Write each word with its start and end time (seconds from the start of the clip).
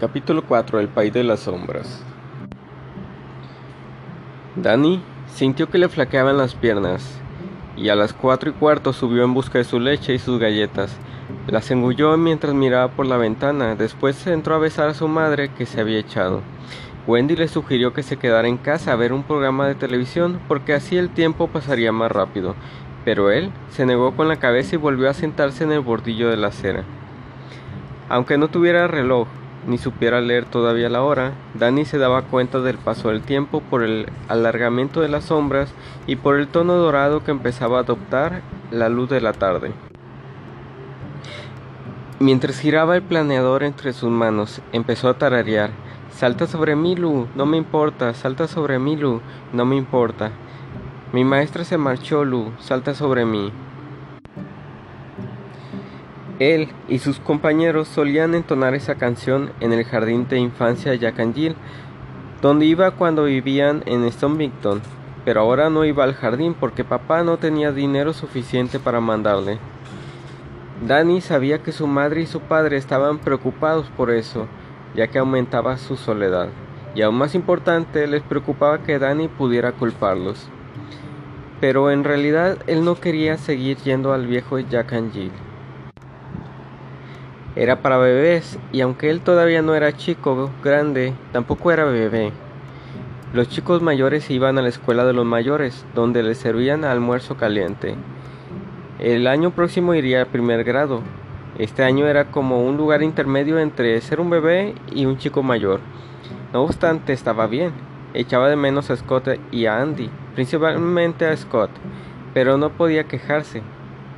Capítulo 0.00 0.42
4 0.42 0.80
El 0.80 0.88
País 0.88 1.12
de 1.12 1.22
las 1.22 1.38
Sombras 1.38 2.02
Danny 4.56 5.00
sintió 5.32 5.70
que 5.70 5.78
le 5.78 5.88
flaqueaban 5.88 6.36
las 6.36 6.56
piernas 6.56 7.20
y 7.76 7.90
a 7.90 7.94
las 7.94 8.12
cuatro 8.12 8.50
y 8.50 8.54
cuarto 8.54 8.92
subió 8.92 9.22
en 9.22 9.34
busca 9.34 9.58
de 9.58 9.64
su 9.64 9.78
leche 9.78 10.12
y 10.12 10.18
sus 10.18 10.40
galletas. 10.40 10.96
Las 11.46 11.70
engulló 11.70 12.16
mientras 12.16 12.54
miraba 12.54 12.88
por 12.88 13.06
la 13.06 13.18
ventana. 13.18 13.76
Después 13.76 14.26
entró 14.26 14.56
a 14.56 14.58
besar 14.58 14.88
a 14.88 14.94
su 14.94 15.06
madre 15.06 15.50
que 15.56 15.64
se 15.64 15.80
había 15.80 16.00
echado. 16.00 16.42
Wendy 17.06 17.36
le 17.36 17.46
sugirió 17.46 17.92
que 17.92 18.02
se 18.02 18.16
quedara 18.16 18.48
en 18.48 18.56
casa 18.56 18.92
a 18.92 18.96
ver 18.96 19.12
un 19.12 19.22
programa 19.22 19.68
de 19.68 19.76
televisión 19.76 20.40
porque 20.48 20.74
así 20.74 20.96
el 20.96 21.10
tiempo 21.10 21.46
pasaría 21.46 21.92
más 21.92 22.10
rápido, 22.10 22.56
pero 23.04 23.30
él 23.30 23.52
se 23.70 23.86
negó 23.86 24.16
con 24.16 24.26
la 24.26 24.40
cabeza 24.40 24.74
y 24.74 24.78
volvió 24.78 25.08
a 25.08 25.14
sentarse 25.14 25.62
en 25.62 25.70
el 25.70 25.80
bordillo 25.80 26.30
de 26.30 26.36
la 26.36 26.48
acera. 26.48 26.82
Aunque 28.08 28.38
no 28.38 28.48
tuviera 28.48 28.88
reloj, 28.88 29.28
ni 29.66 29.78
supiera 29.78 30.20
leer 30.20 30.44
todavía 30.44 30.88
la 30.88 31.02
hora, 31.02 31.32
Danny 31.54 31.84
se 31.84 31.98
daba 31.98 32.22
cuenta 32.22 32.60
del 32.60 32.78
paso 32.78 33.08
del 33.08 33.22
tiempo 33.22 33.60
por 33.60 33.82
el 33.82 34.06
alargamiento 34.28 35.00
de 35.00 35.08
las 35.08 35.24
sombras 35.24 35.72
y 36.06 36.16
por 36.16 36.38
el 36.38 36.48
tono 36.48 36.74
dorado 36.74 37.24
que 37.24 37.30
empezaba 37.30 37.78
a 37.78 37.82
adoptar 37.82 38.42
la 38.70 38.88
luz 38.88 39.08
de 39.08 39.20
la 39.20 39.32
tarde. 39.32 39.72
Mientras 42.20 42.60
giraba 42.60 42.96
el 42.96 43.02
planeador 43.02 43.62
entre 43.62 43.92
sus 43.92 44.10
manos, 44.10 44.60
empezó 44.72 45.08
a 45.08 45.18
tararear. 45.18 45.70
Salta 46.10 46.46
sobre 46.46 46.76
mí, 46.76 46.94
Lu, 46.94 47.26
no 47.34 47.44
me 47.44 47.56
importa, 47.56 48.14
salta 48.14 48.46
sobre 48.46 48.78
mí, 48.78 48.96
Lu, 48.96 49.20
no 49.52 49.64
me 49.64 49.76
importa. 49.76 50.30
Mi 51.12 51.24
maestra 51.24 51.64
se 51.64 51.76
marchó, 51.76 52.24
Lu, 52.24 52.52
salta 52.60 52.94
sobre 52.94 53.24
mí. 53.24 53.52
Él 56.40 56.68
y 56.88 56.98
sus 56.98 57.20
compañeros 57.20 57.86
solían 57.86 58.34
entonar 58.34 58.74
esa 58.74 58.96
canción 58.96 59.52
en 59.60 59.72
el 59.72 59.84
jardín 59.84 60.26
de 60.28 60.38
infancia 60.38 60.90
de 60.90 60.98
Jack 60.98 61.20
and 61.20 61.34
Jill, 61.34 61.54
donde 62.42 62.66
iba 62.66 62.90
cuando 62.90 63.24
vivían 63.24 63.84
en 63.86 64.10
Stonington, 64.10 64.82
pero 65.24 65.40
ahora 65.40 65.70
no 65.70 65.84
iba 65.84 66.02
al 66.02 66.14
jardín 66.14 66.54
porque 66.58 66.82
papá 66.82 67.22
no 67.22 67.36
tenía 67.36 67.70
dinero 67.70 68.12
suficiente 68.12 68.80
para 68.80 69.00
mandarle. 69.00 69.58
Danny 70.84 71.20
sabía 71.20 71.62
que 71.62 71.70
su 71.70 71.86
madre 71.86 72.22
y 72.22 72.26
su 72.26 72.40
padre 72.40 72.78
estaban 72.78 73.18
preocupados 73.18 73.86
por 73.96 74.10
eso, 74.10 74.48
ya 74.96 75.06
que 75.06 75.20
aumentaba 75.20 75.78
su 75.78 75.96
soledad, 75.96 76.48
y 76.96 77.02
aún 77.02 77.14
más 77.14 77.36
importante 77.36 78.08
les 78.08 78.22
preocupaba 78.22 78.82
que 78.82 78.98
Danny 78.98 79.28
pudiera 79.28 79.70
culparlos. 79.70 80.48
Pero 81.60 81.92
en 81.92 82.02
realidad 82.02 82.58
él 82.66 82.84
no 82.84 82.96
quería 82.96 83.38
seguir 83.38 83.76
yendo 83.78 84.12
al 84.12 84.26
viejo 84.26 84.58
Jack 84.58 84.92
and 84.94 85.12
Jill. 85.12 85.32
Era 87.56 87.82
para 87.82 87.98
bebés 87.98 88.58
y 88.72 88.80
aunque 88.80 89.10
él 89.10 89.20
todavía 89.20 89.62
no 89.62 89.74
era 89.74 89.96
chico 89.96 90.50
grande, 90.62 91.12
tampoco 91.32 91.70
era 91.70 91.84
bebé. 91.84 92.32
Los 93.32 93.48
chicos 93.48 93.80
mayores 93.80 94.28
iban 94.30 94.58
a 94.58 94.62
la 94.62 94.68
escuela 94.68 95.04
de 95.04 95.12
los 95.12 95.24
mayores, 95.24 95.84
donde 95.94 96.22
les 96.22 96.38
servían 96.38 96.84
almuerzo 96.84 97.36
caliente. 97.36 97.94
El 98.98 99.26
año 99.26 99.50
próximo 99.50 99.94
iría 99.94 100.20
al 100.20 100.26
primer 100.26 100.64
grado. 100.64 101.00
Este 101.58 101.84
año 101.84 102.06
era 102.06 102.32
como 102.32 102.64
un 102.64 102.76
lugar 102.76 103.02
intermedio 103.02 103.60
entre 103.60 104.00
ser 104.00 104.20
un 104.20 104.30
bebé 104.30 104.74
y 104.92 105.06
un 105.06 105.18
chico 105.18 105.42
mayor. 105.44 105.80
No 106.52 106.62
obstante, 106.62 107.12
estaba 107.12 107.46
bien. 107.46 107.72
Echaba 108.14 108.48
de 108.48 108.56
menos 108.56 108.90
a 108.90 108.96
Scott 108.96 109.28
y 109.50 109.66
a 109.66 109.80
Andy, 109.80 110.10
principalmente 110.34 111.26
a 111.26 111.36
Scott, 111.36 111.70
pero 112.32 112.56
no 112.56 112.70
podía 112.70 113.04
quejarse. 113.04 113.62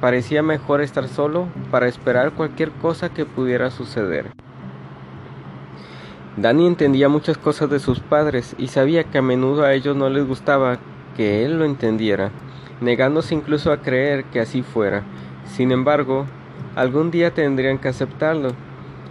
Parecía 0.01 0.43
mejor 0.43 0.83
estar 0.83 1.09
solo 1.09 1.49
para 1.71 1.89
esperar 1.89 2.33
cualquier 2.33 2.71
cosa 2.71 3.09
que 3.09 3.25
pudiera 3.25 3.71
suceder. 3.71 4.33
Danny 6.37 6.67
entendía 6.67 7.09
muchas 7.09 7.39
cosas 7.39 7.71
de 7.71 7.79
sus 7.79 8.01
padres 8.01 8.55
y 8.59 8.69
sabía 8.69 9.05
que 9.05 9.19
a 9.19 9.23
menudo 9.23 9.65
a 9.65 9.73
ellos 9.73 9.97
no 9.97 10.11
les 10.11 10.27
gustaba 10.27 10.79
que 11.17 11.47
él 11.47 11.59
lo 11.59 11.65
entendiera, 11.65 12.31
negándose 12.83 13.35
incluso 13.35 13.73
a 13.73 13.81
creer 13.81 14.25
que 14.25 14.41
así 14.41 14.61
fuera. 14.63 15.03
Sin 15.47 15.73
embargo, 15.73 16.27
algún 16.75 17.11
día 17.11 17.33
tendrían 17.33 17.79
que 17.79 17.89
aceptarlo. 17.89 18.51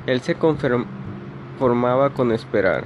Él 0.05 0.21
se 0.21 0.35
conformaba 0.35 2.11
con 2.11 2.31
esperar. 2.31 2.83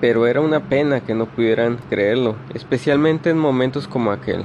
Pero 0.00 0.28
era 0.28 0.40
una 0.40 0.68
pena 0.68 1.00
que 1.00 1.14
no 1.14 1.26
pudieran 1.26 1.78
creerlo, 1.90 2.36
especialmente 2.54 3.30
en 3.30 3.38
momentos 3.38 3.88
como 3.88 4.12
aquel. 4.12 4.44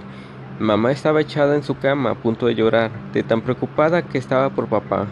Mamá 0.60 0.92
estaba 0.92 1.22
echada 1.22 1.56
en 1.56 1.64
su 1.64 1.78
cama 1.78 2.12
a 2.12 2.16
punto 2.16 2.46
de 2.46 2.56
llorar, 2.56 2.92
de 3.14 3.24
tan 3.24 3.42
preocupada 3.42 4.04
que 4.04 4.18
estaba 4.18 4.50
por 4.52 4.68
papá. 4.68 5.08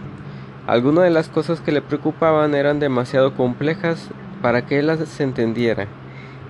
Algunas 0.68 1.06
de 1.06 1.10
las 1.10 1.30
cosas 1.30 1.62
que 1.62 1.72
le 1.72 1.82
preocupaban 1.82 2.54
eran 2.54 2.80
demasiado 2.80 3.34
complejas 3.34 4.10
para 4.44 4.68
que 4.68 4.78
él 4.78 4.88
las 4.88 5.20
entendiera. 5.20 5.88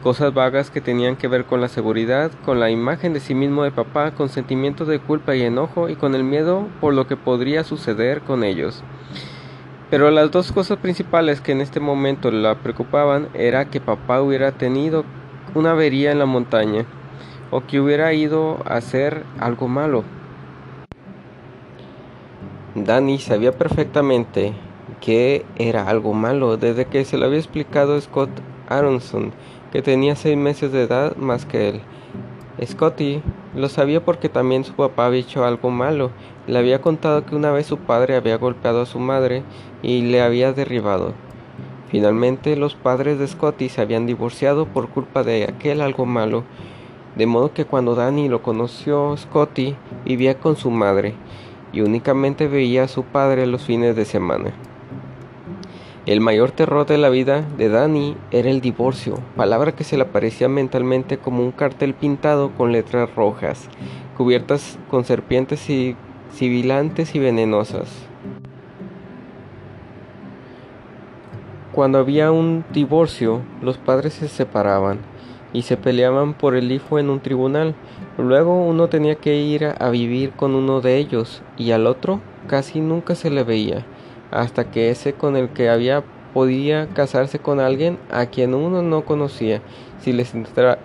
Cosas 0.03 0.33
vagas 0.33 0.69
que 0.69 0.81
tenían 0.81 1.15
que 1.15 1.29
ver 1.29 1.45
con 1.45 1.61
la 1.61 1.69
seguridad, 1.69 2.31
con 2.43 2.59
la 2.59 2.69
imagen 2.71 3.13
de 3.13 3.21
sí 3.21 3.35
mismo 3.35 3.63
de 3.63 3.71
papá, 3.71 4.11
con 4.11 4.27
sentimientos 4.27 4.87
de 4.87 4.99
culpa 4.99 5.35
y 5.35 5.43
enojo 5.43 5.87
y 5.87 5.95
con 5.95 6.15
el 6.15 6.23
miedo 6.25 6.67
por 6.81 6.93
lo 6.93 7.07
que 7.07 7.15
podría 7.15 7.63
suceder 7.63 8.21
con 8.21 8.43
ellos. 8.43 8.83
Pero 9.89 10.11
las 10.11 10.29
dos 10.31 10.51
cosas 10.51 10.77
principales 10.77 11.41
que 11.41 11.53
en 11.53 11.61
este 11.61 11.79
momento 11.79 12.31
la 12.31 12.55
preocupaban 12.55 13.29
era 13.33 13.65
que 13.65 13.79
papá 13.79 14.21
hubiera 14.21 14.51
tenido 14.51 15.05
una 15.55 15.71
avería 15.71 16.11
en 16.11 16.19
la 16.19 16.25
montaña 16.25 16.85
o 17.51 17.61
que 17.61 17.79
hubiera 17.79 18.13
ido 18.13 18.57
a 18.65 18.75
hacer 18.75 19.23
algo 19.39 19.67
malo. 19.67 20.03
Danny 22.75 23.17
sabía 23.17 23.57
perfectamente 23.57 24.53
que 25.01 25.45
era 25.55 25.89
algo 25.89 26.13
malo 26.13 26.57
desde 26.57 26.85
que 26.85 27.05
se 27.05 27.17
lo 27.17 27.25
había 27.25 27.39
explicado 27.39 27.99
Scott 27.99 28.29
Aronson, 28.67 29.31
que 29.71 29.81
tenía 29.81 30.15
seis 30.15 30.37
meses 30.37 30.71
de 30.71 30.83
edad 30.83 31.15
más 31.15 31.45
que 31.45 31.69
él. 31.69 31.81
Scotty 32.63 33.21
lo 33.55 33.69
sabía 33.69 34.03
porque 34.03 34.29
también 34.29 34.63
su 34.63 34.73
papá 34.73 35.05
había 35.05 35.21
hecho 35.21 35.45
algo 35.45 35.69
malo. 35.69 36.11
Le 36.47 36.59
había 36.59 36.81
contado 36.81 37.25
que 37.25 37.35
una 37.35 37.51
vez 37.51 37.65
su 37.65 37.77
padre 37.77 38.15
había 38.15 38.37
golpeado 38.37 38.81
a 38.81 38.85
su 38.85 38.99
madre 38.99 39.43
y 39.81 40.01
le 40.01 40.21
había 40.21 40.51
derribado. 40.51 41.13
Finalmente 41.89 42.55
los 42.55 42.75
padres 42.75 43.17
de 43.17 43.27
Scotty 43.27 43.69
se 43.69 43.81
habían 43.81 44.05
divorciado 44.05 44.65
por 44.65 44.89
culpa 44.89 45.23
de 45.23 45.45
aquel 45.45 45.81
algo 45.81 46.05
malo 46.05 46.43
de 47.19 47.25
modo 47.25 47.53
que 47.53 47.65
cuando 47.65 47.95
Danny 47.95 48.29
lo 48.29 48.41
conoció, 48.41 49.17
Scotty 49.17 49.75
vivía 50.05 50.39
con 50.39 50.55
su 50.55 50.71
madre 50.71 51.15
y 51.73 51.81
únicamente 51.81 52.47
veía 52.47 52.83
a 52.83 52.87
su 52.87 53.03
padre 53.03 53.45
los 53.45 53.63
fines 53.63 53.93
de 53.97 54.05
semana. 54.05 54.53
El 56.05 56.21
mayor 56.21 56.51
terror 56.51 56.85
de 56.85 56.97
la 56.97 57.09
vida 57.09 57.41
de 57.57 57.67
Danny 57.67 58.15
era 58.31 58.49
el 58.49 58.61
divorcio, 58.61 59.19
palabra 59.35 59.73
que 59.73 59.83
se 59.83 59.97
le 59.97 60.03
aparecía 60.03 60.47
mentalmente 60.47 61.17
como 61.17 61.43
un 61.43 61.51
cartel 61.51 61.93
pintado 61.93 62.51
con 62.51 62.71
letras 62.71 63.13
rojas, 63.13 63.67
cubiertas 64.15 64.79
con 64.89 65.03
serpientes 65.03 65.59
sibilantes 66.31 67.15
y 67.15 67.19
venenosas. 67.19 67.89
Cuando 71.73 71.97
había 71.97 72.31
un 72.31 72.63
divorcio, 72.71 73.41
los 73.61 73.77
padres 73.77 74.13
se 74.13 74.29
separaban 74.29 74.99
y 75.53 75.63
se 75.63 75.77
peleaban 75.77 76.33
por 76.33 76.55
el 76.55 76.71
hijo 76.71 76.99
en 76.99 77.09
un 77.09 77.19
tribunal. 77.19 77.75
Luego 78.17 78.63
uno 78.63 78.87
tenía 78.89 79.15
que 79.15 79.35
ir 79.37 79.65
a 79.65 79.89
vivir 79.89 80.31
con 80.31 80.55
uno 80.55 80.81
de 80.81 80.97
ellos 80.97 81.41
y 81.57 81.71
al 81.71 81.87
otro 81.87 82.21
casi 82.47 82.79
nunca 82.79 83.15
se 83.15 83.29
le 83.29 83.43
veía, 83.43 83.85
hasta 84.31 84.71
que 84.71 84.89
ese 84.89 85.13
con 85.13 85.35
el 85.35 85.49
que 85.49 85.69
había 85.69 86.03
podía 86.33 86.87
casarse 86.89 87.39
con 87.39 87.59
alguien 87.59 87.97
a 88.11 88.27
quien 88.27 88.53
uno 88.53 88.81
no 88.81 89.03
conocía 89.03 89.61
si 89.99 90.13
les 90.13 90.33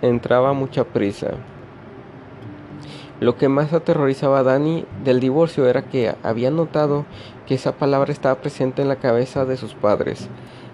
entraba 0.01 0.53
mucha 0.53 0.83
prisa. 0.83 1.31
Lo 3.21 3.37
que 3.37 3.47
más 3.47 3.71
aterrorizaba 3.71 4.39
a 4.39 4.43
Dani 4.43 4.85
del 5.05 5.21
divorcio 5.21 5.67
era 5.67 5.83
que 5.83 6.13
había 6.21 6.51
notado 6.51 7.05
que 7.47 7.55
esa 7.55 7.71
palabra 7.71 8.11
estaba 8.11 8.35
presente 8.35 8.81
en 8.81 8.89
la 8.89 8.97
cabeza 8.97 9.45
de 9.45 9.55
sus 9.55 9.73
padres, 9.73 10.27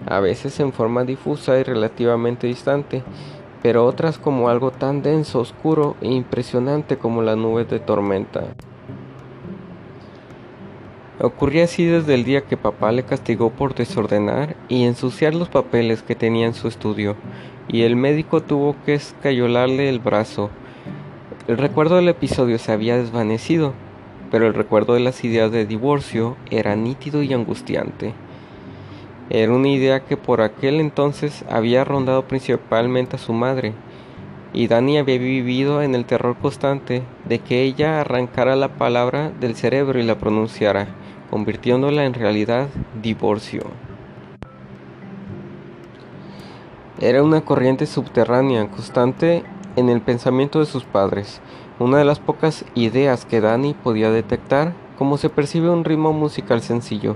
a 0.08 0.20
veces 0.20 0.60
en 0.60 0.74
forma 0.74 1.04
difusa 1.04 1.60
y 1.60 1.64
relativamente 1.64 2.48
distante, 2.48 3.04
pero 3.62 3.86
otras 3.86 4.18
como 4.18 4.50
algo 4.50 4.72
tan 4.72 5.02
denso, 5.02 5.40
oscuro 5.40 5.96
e 6.02 6.10
impresionante 6.10 6.98
como 6.98 7.22
las 7.22 7.38
nubes 7.38 7.70
de 7.70 7.80
tormenta. 7.80 8.56
Ocurría 11.20 11.66
así 11.66 11.86
desde 11.86 12.16
el 12.16 12.24
día 12.24 12.42
que 12.42 12.58
papá 12.58 12.92
le 12.92 13.04
castigó 13.04 13.52
por 13.52 13.76
desordenar 13.76 14.56
y 14.70 14.86
ensuciar 14.86 15.36
los 15.36 15.50
papeles 15.50 16.02
que 16.02 16.16
tenía 16.16 16.48
en 16.48 16.56
su 16.56 16.68
estudio, 16.68 17.16
y 17.68 17.84
el 17.84 17.96
médico 17.96 18.42
tuvo 18.42 18.76
que 18.86 18.96
escayolarle 18.96 19.88
el 19.88 20.00
brazo. 20.00 20.50
El 21.48 21.58
recuerdo 21.58 21.98
del 21.98 22.10
episodio 22.10 22.58
se 22.58 22.72
había 22.72 22.98
desvanecido, 22.98 23.74
pero 24.32 24.48
el 24.48 24.56
recuerdo 24.56 24.96
de 24.96 25.02
las 25.02 25.24
ideas 25.24 25.52
de 25.52 25.68
divorcio 25.68 26.38
era 26.50 26.76
nítido 26.76 27.22
y 27.22 27.34
angustiante. 27.34 28.14
Era 29.34 29.54
una 29.54 29.70
idea 29.70 30.02
que 30.02 30.18
por 30.18 30.42
aquel 30.42 30.82
entonces 30.82 31.46
había 31.50 31.86
rondado 31.86 32.28
principalmente 32.28 33.16
a 33.16 33.20
su 33.20 33.32
madre, 33.32 33.72
y 34.52 34.68
Dani 34.68 34.98
había 34.98 35.18
vivido 35.18 35.82
en 35.82 35.96
el 35.96 36.04
terror 36.04 36.36
constante 36.36 37.02
de 37.30 37.40
que 37.40 37.64
ella 37.64 38.02
arrancara 38.02 38.58
la 38.58 38.76
palabra 38.76 39.32
del 39.40 39.56
cerebro 39.56 40.00
y 40.00 40.04
la 40.04 40.18
pronunciara, 40.18 40.90
convirtiéndola 41.30 42.04
en 42.04 42.14
realidad 42.14 42.68
divorcio. 43.02 43.64
era 47.02 47.24
una 47.24 47.42
corriente 47.42 47.88
subterránea 47.88 48.68
constante 48.70 49.44
en 49.76 49.90
el 49.90 50.02
pensamiento 50.02 50.60
de 50.60 50.68
sus 50.68 50.84
padres, 50.84 51.42
una 51.80 51.98
de 51.98 52.06
las 52.06 52.20
pocas 52.20 52.64
ideas 52.76 53.26
que 53.26 53.42
Danny 53.42 53.74
podía 53.74 54.12
detectar, 54.12 54.74
como 55.00 55.18
se 55.18 55.30
percibe 55.30 55.72
un 55.72 55.84
ritmo 55.84 56.14
musical 56.14 56.62
sencillo. 56.62 57.16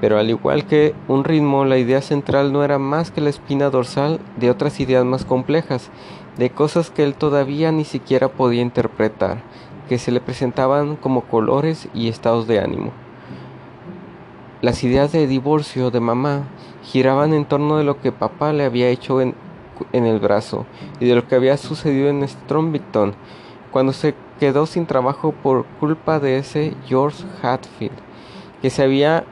Pero 0.00 0.18
al 0.18 0.30
igual 0.30 0.66
que 0.66 0.94
un 1.08 1.24
ritmo, 1.24 1.64
la 1.64 1.78
idea 1.78 2.00
central 2.00 2.52
no 2.52 2.64
era 2.64 2.78
más 2.78 3.10
que 3.10 3.20
la 3.20 3.30
espina 3.30 3.70
dorsal 3.70 4.18
de 4.38 4.50
otras 4.50 4.80
ideas 4.80 5.04
más 5.04 5.24
complejas, 5.24 5.90
de 6.38 6.50
cosas 6.50 6.90
que 6.90 7.04
él 7.04 7.14
todavía 7.14 7.70
ni 7.70 7.84
siquiera 7.84 8.28
podía 8.28 8.62
interpretar, 8.62 9.42
que 9.88 9.98
se 9.98 10.10
le 10.10 10.20
presentaban 10.20 10.96
como 10.96 11.22
colores 11.22 11.88
y 11.92 12.08
estados 12.08 12.46
de 12.46 12.60
ánimo. 12.60 12.92
Las 14.62 14.84
ideas 14.84 15.12
de 15.12 15.26
divorcio 15.26 15.90
de 15.90 16.00
mamá 16.00 16.44
giraban 16.82 17.34
en 17.34 17.44
torno 17.44 17.78
de 17.78 17.84
lo 17.84 18.00
que 18.00 18.12
papá 18.12 18.52
le 18.52 18.64
había 18.64 18.88
hecho 18.88 19.20
en, 19.20 19.34
el 19.92 20.18
brazo 20.18 20.66
y 21.00 21.06
de 21.06 21.14
lo 21.14 21.26
que 21.26 21.34
había 21.34 21.56
sucedido 21.56 22.10
en 22.10 22.26
Stromington 22.28 23.14
cuando 23.70 23.94
se 23.94 24.14
quedó 24.38 24.66
sin 24.66 24.84
trabajo 24.84 25.32
por 25.32 25.64
culpa 25.78 26.20
de 26.20 26.38
ese 26.38 26.74
George 26.86 27.24
Hatfield, 27.42 27.96
que 28.60 28.68
se 28.68 28.82
había 28.82 29.24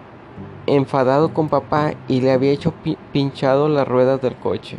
enfadado 0.75 1.35
con 1.35 1.49
papá 1.49 1.95
y 2.09 2.21
le 2.21 2.33
había 2.33 2.53
hecho 2.53 2.75
pinchado 3.13 3.69
las 3.69 3.87
ruedas 3.87 4.21
del 4.21 4.35
coche. 4.37 4.79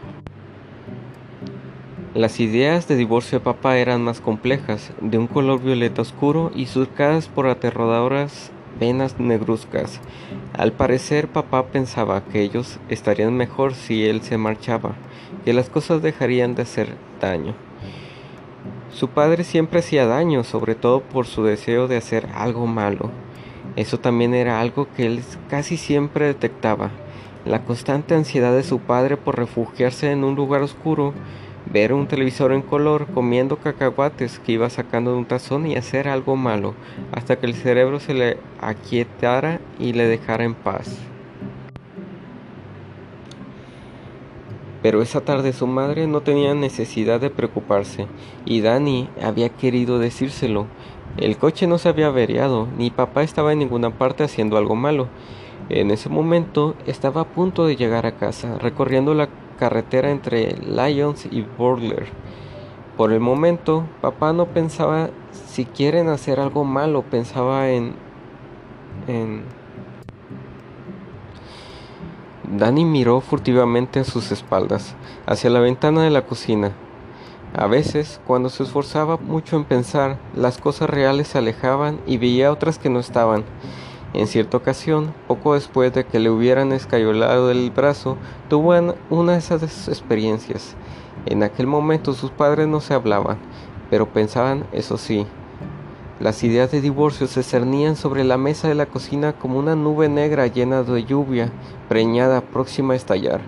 Las 2.15 2.39
ideas 2.39 2.87
de 2.87 2.95
divorcio 2.95 3.39
de 3.39 3.45
papá 3.45 3.77
eran 3.77 4.03
más 4.03 4.19
complejas, 4.19 4.91
de 4.99 5.17
un 5.17 5.27
color 5.27 5.61
violeta 5.61 6.01
oscuro 6.01 6.51
y 6.55 6.65
surcadas 6.65 7.27
por 7.27 7.47
aterradoras 7.47 8.51
venas 8.79 9.19
negruzcas. 9.19 9.99
Al 10.53 10.71
parecer 10.71 11.27
papá 11.27 11.67
pensaba 11.67 12.23
que 12.23 12.41
ellos 12.41 12.79
estarían 12.89 13.35
mejor 13.35 13.75
si 13.75 14.05
él 14.05 14.21
se 14.21 14.37
marchaba, 14.37 14.95
que 15.45 15.53
las 15.53 15.69
cosas 15.69 16.01
dejarían 16.01 16.55
de 16.55 16.63
hacer 16.63 16.95
daño. 17.21 17.53
Su 18.91 19.09
padre 19.09 19.43
siempre 19.43 19.79
hacía 19.79 20.07
daño, 20.07 20.43
sobre 20.43 20.75
todo 20.75 21.01
por 21.01 21.27
su 21.27 21.43
deseo 21.43 21.87
de 21.87 21.97
hacer 21.97 22.27
algo 22.33 22.65
malo. 22.65 23.11
Eso 23.79 23.97
también 23.97 24.33
era 24.33 24.59
algo 24.59 24.89
que 24.93 25.05
él 25.05 25.23
casi 25.49 25.77
siempre 25.77 26.25
detectaba, 26.25 26.91
la 27.45 27.63
constante 27.63 28.13
ansiedad 28.13 28.53
de 28.53 28.63
su 28.63 28.79
padre 28.79 29.15
por 29.15 29.37
refugiarse 29.37 30.11
en 30.11 30.25
un 30.25 30.35
lugar 30.35 30.61
oscuro, 30.61 31.13
ver 31.71 31.93
un 31.93 32.05
televisor 32.05 32.51
en 32.51 32.61
color, 32.61 33.07
comiendo 33.13 33.55
cacahuates 33.55 34.39
que 34.39 34.51
iba 34.51 34.69
sacando 34.69 35.13
de 35.13 35.19
un 35.19 35.25
tazón 35.25 35.65
y 35.65 35.77
hacer 35.77 36.09
algo 36.09 36.35
malo, 36.35 36.73
hasta 37.13 37.37
que 37.37 37.45
el 37.45 37.55
cerebro 37.55 38.01
se 38.01 38.13
le 38.13 38.37
aquietara 38.59 39.61
y 39.79 39.93
le 39.93 40.09
dejara 40.09 40.43
en 40.43 40.55
paz. 40.55 40.97
Pero 44.83 45.01
esa 45.01 45.21
tarde 45.21 45.53
su 45.53 45.67
madre 45.67 46.05
no 46.05 46.19
tenía 46.19 46.53
necesidad 46.53 47.21
de 47.21 47.29
preocuparse, 47.29 48.07
y 48.43 48.59
Dani 48.59 49.09
había 49.23 49.47
querido 49.47 49.99
decírselo. 49.99 50.67
El 51.19 51.37
coche 51.37 51.67
no 51.67 51.77
se 51.77 51.89
había 51.89 52.07
averiado, 52.07 52.69
ni 52.77 52.91
papá 52.91 53.23
estaba 53.23 53.51
en 53.51 53.59
ninguna 53.59 53.89
parte 53.89 54.23
haciendo 54.23 54.57
algo 54.57 54.77
malo. 54.77 55.09
En 55.67 55.91
ese 55.91 56.07
momento 56.07 56.75
estaba 56.87 57.21
a 57.21 57.25
punto 57.25 57.65
de 57.65 57.75
llegar 57.75 58.05
a 58.05 58.13
casa, 58.13 58.57
recorriendo 58.57 59.13
la 59.13 59.27
carretera 59.59 60.11
entre 60.11 60.55
Lyons 60.59 61.27
y 61.29 61.41
Burler. 61.41 62.07
Por 62.95 63.11
el 63.11 63.19
momento, 63.19 63.83
papá 63.99 64.31
no 64.31 64.45
pensaba 64.45 65.09
si 65.47 65.65
quieren 65.65 66.07
hacer 66.07 66.39
algo 66.39 66.63
malo, 66.63 67.01
pensaba 67.01 67.69
en... 67.69 67.95
en... 69.07 69.43
Danny 72.49 72.85
miró 72.85 73.19
furtivamente 73.19 73.99
a 73.99 74.05
sus 74.05 74.31
espaldas, 74.31 74.95
hacia 75.25 75.49
la 75.49 75.59
ventana 75.59 76.01
de 76.01 76.11
la 76.11 76.25
cocina. 76.25 76.71
A 77.55 77.65
veces, 77.65 78.21
cuando 78.27 78.49
se 78.49 78.61
esforzaba 78.61 79.17
mucho 79.17 79.57
en 79.57 79.63
pensar, 79.63 80.19
las 80.35 80.59
cosas 80.59 80.87
reales 80.87 81.29
se 81.29 81.39
alejaban 81.39 81.99
y 82.05 82.17
veía 82.17 82.51
otras 82.51 82.77
que 82.77 82.91
no 82.91 82.99
estaban. 82.99 83.43
En 84.13 84.27
cierta 84.27 84.57
ocasión, 84.57 85.13
poco 85.27 85.55
después 85.55 85.91
de 85.91 86.05
que 86.05 86.19
le 86.19 86.29
hubieran 86.29 86.71
escayolado 86.71 87.49
el 87.49 87.71
brazo, 87.71 88.17
tuvo 88.49 88.75
una 89.09 89.31
de 89.33 89.39
esas 89.39 89.87
experiencias. 89.87 90.75
En 91.25 91.41
aquel 91.41 91.65
momento 91.65 92.13
sus 92.13 92.29
padres 92.29 92.67
no 92.67 92.81
se 92.81 92.93
hablaban, 92.93 93.37
pero 93.89 94.07
pensaban, 94.07 94.65
eso 94.71 94.97
sí. 94.97 95.25
Las 96.19 96.43
ideas 96.43 96.69
de 96.71 96.81
divorcio 96.81 97.25
se 97.27 97.43
cernían 97.43 97.95
sobre 97.95 98.23
la 98.23 98.37
mesa 98.37 98.67
de 98.67 98.75
la 98.75 98.85
cocina 98.85 99.33
como 99.33 99.57
una 99.57 99.75
nube 99.75 100.07
negra 100.07 100.45
llena 100.47 100.83
de 100.83 101.03
lluvia, 101.03 101.51
preñada, 101.87 102.41
próxima 102.41 102.93
a 102.93 102.97
estallar. 102.97 103.41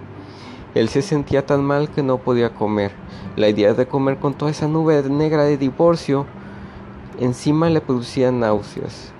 Él 0.75 0.89
se 0.89 1.01
sentía 1.01 1.45
tan 1.45 1.63
mal 1.63 1.89
que 1.89 2.03
no 2.03 2.17
podía 2.17 2.53
comer. 2.53 2.91
La 3.35 3.49
idea 3.49 3.73
de 3.73 3.87
comer 3.87 4.17
con 4.17 4.33
toda 4.33 4.51
esa 4.51 4.67
nube 4.67 5.01
negra 5.09 5.43
de 5.43 5.57
divorcio 5.57 6.25
encima 7.19 7.69
le 7.69 7.81
producía 7.81 8.31
náuseas 8.31 9.13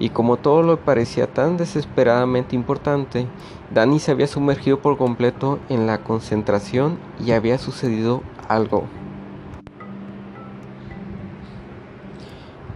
y 0.00 0.08
como 0.08 0.38
todo 0.38 0.62
lo 0.62 0.78
parecía 0.78 1.26
tan 1.26 1.58
desesperadamente 1.58 2.56
importante, 2.56 3.26
Danny 3.70 4.00
se 4.00 4.10
había 4.10 4.26
sumergido 4.26 4.80
por 4.80 4.96
completo 4.96 5.58
en 5.68 5.86
la 5.86 5.98
concentración 5.98 6.98
y 7.24 7.32
había 7.32 7.58
sucedido 7.58 8.22
algo. 8.48 8.84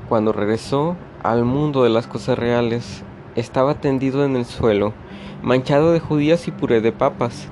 Cuando 0.09 0.33
regresó 0.33 0.97
al 1.23 1.47
mundo 1.47 1.83
de 1.83 1.89
las 1.89 2.07
cosas 2.07 2.39
reales, 2.39 3.03
estaba 3.37 3.81
tendido 3.81 4.25
en 4.27 4.37
el 4.37 4.45
suelo, 4.45 4.93
manchado 5.43 5.93
de 5.93 6.01
judías 6.01 6.47
y 6.47 6.51
puré 6.51 6.83
de 6.83 6.93
papas, 6.93 7.49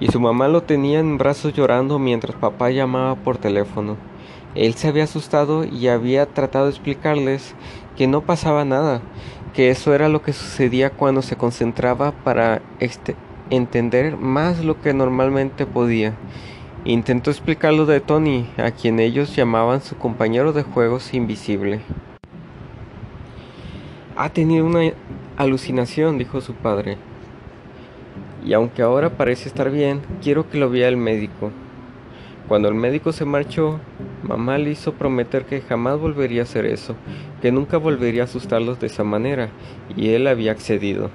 y 0.00 0.08
su 0.08 0.18
mamá 0.18 0.48
lo 0.48 0.62
tenía 0.62 0.98
en 0.98 1.18
brazos 1.18 1.52
llorando 1.52 1.98
mientras 1.98 2.34
papá 2.34 2.70
llamaba 2.70 3.16
por 3.16 3.36
teléfono. 3.36 3.98
Él 4.54 4.74
se 4.74 4.88
había 4.88 5.04
asustado 5.04 5.64
y 5.64 5.88
había 5.88 6.24
tratado 6.24 6.64
de 6.64 6.70
explicarles 6.70 7.54
que 7.96 8.06
no 8.06 8.22
pasaba 8.22 8.64
nada, 8.64 9.02
que 9.52 9.68
eso 9.68 9.94
era 9.94 10.08
lo 10.08 10.22
que 10.22 10.32
sucedía 10.32 10.90
cuando 10.90 11.20
se 11.20 11.36
concentraba 11.36 12.12
para 12.12 12.62
este, 12.80 13.14
entender 13.50 14.16
más 14.16 14.64
lo 14.64 14.80
que 14.80 14.94
normalmente 14.94 15.66
podía. 15.66 16.14
Intentó 16.86 17.30
explicarlo 17.30 17.84
de 17.84 18.00
Tony, 18.00 18.48
a 18.56 18.70
quien 18.70 19.00
ellos 19.00 19.36
llamaban 19.36 19.82
su 19.82 19.96
compañero 19.98 20.54
de 20.54 20.62
juegos 20.62 21.12
invisible. 21.12 21.82
Ha 24.16 24.30
tenido 24.30 24.64
una 24.64 24.92
alucinación, 25.36 26.16
dijo 26.16 26.40
su 26.40 26.54
padre. 26.54 26.96
Y 28.44 28.52
aunque 28.54 28.82
ahora 28.82 29.10
parece 29.10 29.48
estar 29.48 29.70
bien, 29.70 30.00
quiero 30.22 30.48
que 30.48 30.58
lo 30.58 30.70
vea 30.70 30.88
el 30.88 30.96
médico. 30.96 31.50
Cuando 32.48 32.68
el 32.68 32.74
médico 32.74 33.12
se 33.12 33.24
marchó, 33.24 33.78
mamá 34.22 34.58
le 34.58 34.70
hizo 34.70 34.94
prometer 34.94 35.44
que 35.44 35.60
jamás 35.60 36.00
volvería 36.00 36.40
a 36.40 36.44
hacer 36.44 36.66
eso, 36.66 36.96
que 37.40 37.52
nunca 37.52 37.76
volvería 37.76 38.22
a 38.22 38.24
asustarlos 38.24 38.80
de 38.80 38.88
esa 38.88 39.04
manera, 39.04 39.50
y 39.96 40.10
él 40.10 40.26
había 40.26 40.52
accedido. 40.52 41.10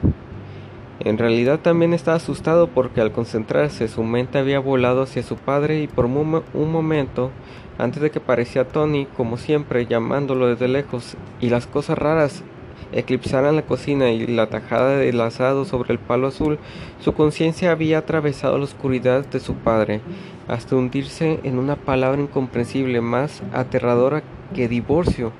En 1.01 1.17
realidad 1.17 1.59
también 1.59 1.93
estaba 1.93 2.17
asustado 2.17 2.67
porque 2.67 3.01
al 3.01 3.11
concentrarse 3.11 3.89
su 3.89 4.01
mente 4.03 4.37
había 4.37 4.59
volado 4.59 5.01
hacia 5.01 5.23
su 5.23 5.35
padre 5.35 5.81
y 5.81 5.87
por 5.87 6.05
un 6.05 6.71
momento, 6.71 7.31
antes 7.77 8.01
de 8.01 8.11
que 8.11 8.19
apareciera 8.19 8.69
Tony, 8.69 9.05
como 9.17 9.35
siempre, 9.35 9.87
llamándolo 9.87 10.47
desde 10.47 10.69
lejos, 10.69 11.17
y 11.41 11.49
las 11.49 11.67
cosas 11.67 11.97
raras 11.97 12.43
eclipsaran 12.91 13.55
la 13.55 13.63
cocina 13.63 14.11
y 14.11 14.27
la 14.27 14.47
tajada 14.47 14.97
del 14.97 15.19
asado 15.21 15.65
sobre 15.65 15.93
el 15.93 15.99
palo 15.99 16.27
azul, 16.27 16.59
su 16.99 17.13
conciencia 17.13 17.71
había 17.71 17.99
atravesado 17.99 18.57
la 18.57 18.63
oscuridad 18.63 19.25
de 19.25 19.39
su 19.39 19.55
padre, 19.55 20.01
hasta 20.47 20.75
hundirse 20.75 21.39
en 21.43 21.57
una 21.57 21.75
palabra 21.75 22.21
incomprensible 22.21 23.01
más 23.01 23.41
aterradora 23.53 24.23
que 24.53 24.67
divorcio, 24.67 25.31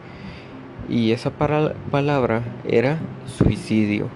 y 0.90 1.12
esa 1.12 1.32
palabra 1.32 2.44
era 2.68 3.00
suicidio. 3.26 4.10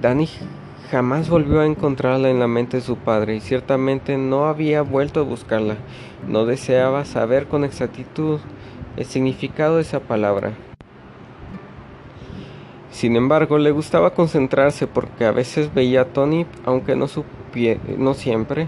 Danny 0.00 0.28
jamás 0.90 1.28
volvió 1.28 1.60
a 1.60 1.66
encontrarla 1.66 2.30
en 2.30 2.38
la 2.38 2.46
mente 2.46 2.78
de 2.78 2.82
su 2.82 2.96
padre 2.96 3.36
y 3.36 3.40
ciertamente 3.40 4.16
no 4.16 4.46
había 4.46 4.82
vuelto 4.82 5.20
a 5.20 5.24
buscarla. 5.24 5.76
No 6.26 6.46
deseaba 6.46 7.04
saber 7.04 7.46
con 7.46 7.64
exactitud 7.64 8.38
el 8.96 9.04
significado 9.04 9.76
de 9.76 9.82
esa 9.82 10.00
palabra. 10.00 10.52
Sin 12.98 13.14
embargo, 13.14 13.58
le 13.58 13.70
gustaba 13.70 14.12
concentrarse 14.12 14.88
porque 14.88 15.24
a 15.24 15.30
veces 15.30 15.72
veía 15.72 16.00
a 16.00 16.04
Tony, 16.06 16.46
aunque 16.64 16.96
no, 16.96 17.06
no 17.96 18.14
siempre. 18.14 18.66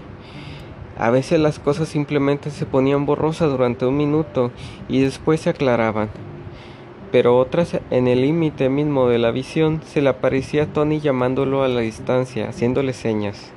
A 0.97 1.09
veces 1.09 1.37
las 1.37 1.59
cosas 1.59 1.89
simplemente 1.89 2.49
se 2.49 2.65
ponían 2.65 3.05
borrosas 3.05 3.51
durante 3.51 3.85
un 3.85 3.97
minuto 3.97 4.51
y 4.87 5.01
después 5.01 5.41
se 5.41 5.49
aclaraban. 5.49 6.11
Pero 7.11 7.37
otras, 7.37 7.77
en 7.89 8.07
el 8.07 8.21
límite 8.21 8.69
mismo 8.69 9.09
de 9.09 9.19
la 9.19 9.31
visión, 9.31 9.81
se 9.83 10.01
le 10.01 10.07
aparecía 10.07 10.63
a 10.63 10.67
Tony 10.67 11.01
llamándolo 11.01 11.63
a 11.63 11.67
la 11.67 11.81
distancia, 11.81 12.47
haciéndole 12.47 12.93
señas. 12.93 13.51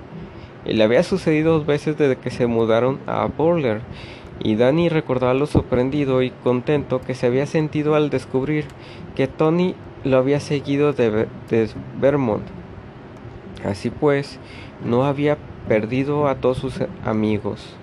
Y 0.65 0.73
le 0.73 0.83
había 0.83 1.05
sucedido 1.05 1.53
dos 1.53 1.67
veces 1.67 1.97
desde 1.97 2.17
que 2.17 2.33
se 2.33 2.49
mudaron 2.49 2.99
a 3.07 3.27
Boulder, 3.27 3.81
y 4.41 4.57
Danny 4.57 4.89
recordaba 4.89 5.35
lo 5.35 5.47
sorprendido 5.47 6.21
y 6.23 6.31
contento 6.31 7.01
que 7.01 7.15
se 7.15 7.29
había 7.29 7.47
sentido 7.47 7.95
al 7.95 8.11
descubrir 8.11 8.65
que 9.15 9.29
Tony 9.29 9.77
lo 10.05 10.19
había 10.19 10.41
seguido 10.41 10.93
de, 10.93 11.27
Vermont. 12.01 12.45
Así 13.65 13.91
pues, 13.91 14.39
no 14.85 15.05
había 15.05 15.39
perdido 15.67 16.29
a 16.29 16.37
todos 16.37 16.59
sus 16.59 16.81
amigos. 17.05 17.75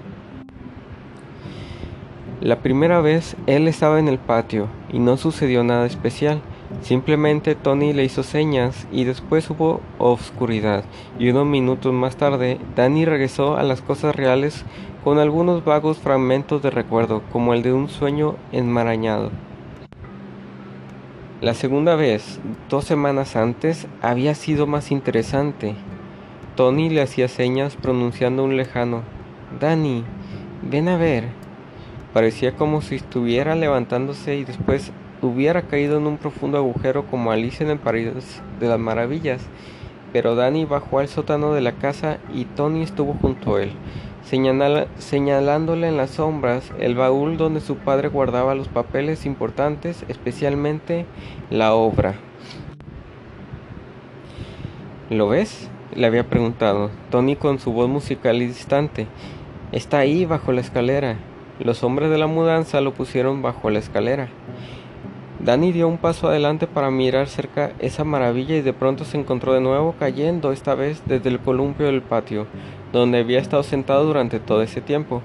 La 2.39 2.59
primera 2.59 3.01
vez 3.01 3.35
él 3.47 3.67
estaba 3.67 3.99
en 3.99 4.07
el 4.07 4.17
patio 4.17 4.67
y 4.91 4.99
no 4.99 5.17
sucedió 5.17 5.63
nada 5.63 5.85
especial. 5.85 6.41
Simplemente 6.81 7.53
Tony 7.53 7.93
le 7.93 8.03
hizo 8.03 8.23
señas 8.23 8.87
y 8.91 9.03
después 9.03 9.49
hubo 9.49 9.81
oscuridad 9.99 10.83
y 11.19 11.29
unos 11.29 11.45
minutos 11.45 11.93
más 11.93 12.15
tarde 12.15 12.59
Danny 12.75 13.05
regresó 13.05 13.57
a 13.57 13.63
las 13.63 13.81
cosas 13.81 14.15
reales 14.15 14.63
con 15.03 15.19
algunos 15.19 15.65
vagos 15.65 15.99
fragmentos 15.99 16.61
de 16.63 16.71
recuerdo 16.71 17.21
como 17.31 17.53
el 17.53 17.61
de 17.61 17.73
un 17.73 17.89
sueño 17.89 18.35
enmarañado. 18.51 19.31
La 21.41 21.55
segunda 21.55 21.95
vez, 21.95 22.39
dos 22.69 22.85
semanas 22.85 23.35
antes, 23.35 23.87
había 24.03 24.35
sido 24.35 24.67
más 24.67 24.91
interesante. 24.91 25.73
Tony 26.55 26.91
le 26.91 27.01
hacía 27.01 27.27
señas 27.27 27.75
pronunciando 27.75 28.43
un 28.43 28.57
lejano 28.57 29.01
Danny, 29.59 30.03
ven 30.61 30.87
a 30.87 30.97
ver. 30.97 31.29
Parecía 32.13 32.55
como 32.55 32.81
si 32.81 32.93
estuviera 32.93 33.55
levantándose 33.55 34.35
y 34.35 34.43
después 34.43 34.91
hubiera 35.23 35.63
caído 35.63 35.97
en 35.97 36.05
un 36.05 36.17
profundo 36.17 36.59
agujero 36.59 37.07
como 37.07 37.31
Alicia 37.31 37.63
en 37.63 37.71
el 37.71 37.79
País 37.79 38.39
de 38.59 38.67
las 38.67 38.77
Maravillas. 38.79 39.41
Pero 40.13 40.35
Danny 40.35 40.65
bajó 40.65 40.99
al 40.99 41.07
sótano 41.07 41.53
de 41.53 41.61
la 41.61 41.71
casa 41.71 42.19
y 42.31 42.45
Tony 42.45 42.83
estuvo 42.83 43.15
junto 43.15 43.55
a 43.55 43.63
él, 43.63 43.71
señalándole 44.23 45.87
en 45.87 45.97
las 45.97 46.11
sombras 46.11 46.71
el 46.79 46.95
baúl 46.95 47.37
donde 47.37 47.61
su 47.61 47.77
padre 47.77 48.07
guardaba 48.07 48.55
los 48.55 48.67
papeles 48.67 49.25
importantes, 49.25 50.05
especialmente 50.07 51.05
la 51.49 51.73
obra. 51.73 52.15
¿Lo 55.09 55.27
ves? 55.27 55.69
le 55.95 56.07
había 56.07 56.29
preguntado, 56.29 56.89
Tony 57.09 57.35
con 57.35 57.59
su 57.59 57.73
voz 57.73 57.89
musical 57.89 58.41
y 58.41 58.47
distante. 58.47 59.07
Está 59.71 59.99
ahí 59.99 60.25
bajo 60.25 60.51
la 60.51 60.61
escalera. 60.61 61.17
Los 61.59 61.83
hombres 61.83 62.09
de 62.09 62.17
la 62.17 62.27
mudanza 62.27 62.81
lo 62.81 62.93
pusieron 62.93 63.41
bajo 63.41 63.69
la 63.69 63.79
escalera. 63.79 64.29
Danny 65.43 65.71
dio 65.71 65.87
un 65.87 65.97
paso 65.97 66.27
adelante 66.27 66.67
para 66.67 66.91
mirar 66.91 67.27
cerca 67.27 67.71
esa 67.79 68.03
maravilla 68.03 68.55
y 68.55 68.61
de 68.61 68.73
pronto 68.73 69.05
se 69.05 69.17
encontró 69.17 69.53
de 69.53 69.61
nuevo 69.61 69.95
cayendo, 69.97 70.51
esta 70.51 70.75
vez 70.75 71.01
desde 71.07 71.29
el 71.29 71.39
columpio 71.39 71.87
del 71.87 72.03
patio, 72.03 72.45
donde 72.93 73.17
había 73.17 73.39
estado 73.39 73.63
sentado 73.63 74.05
durante 74.05 74.39
todo 74.39 74.61
ese 74.61 74.81
tiempo. 74.81 75.23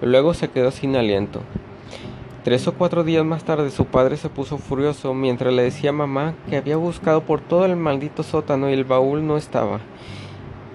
Luego 0.00 0.34
se 0.34 0.48
quedó 0.48 0.72
sin 0.72 0.96
aliento. 0.96 1.42
Tres 2.42 2.66
o 2.66 2.74
cuatro 2.74 3.04
días 3.04 3.24
más 3.24 3.44
tarde 3.44 3.70
su 3.70 3.84
padre 3.84 4.16
se 4.16 4.28
puso 4.28 4.58
furioso 4.58 5.14
mientras 5.14 5.54
le 5.54 5.62
decía 5.62 5.90
a 5.90 5.92
mamá 5.92 6.34
que 6.50 6.56
había 6.56 6.76
buscado 6.76 7.20
por 7.20 7.40
todo 7.40 7.64
el 7.64 7.76
maldito 7.76 8.24
sótano 8.24 8.68
y 8.68 8.72
el 8.72 8.84
baúl 8.84 9.24
no 9.24 9.36
estaba 9.36 9.78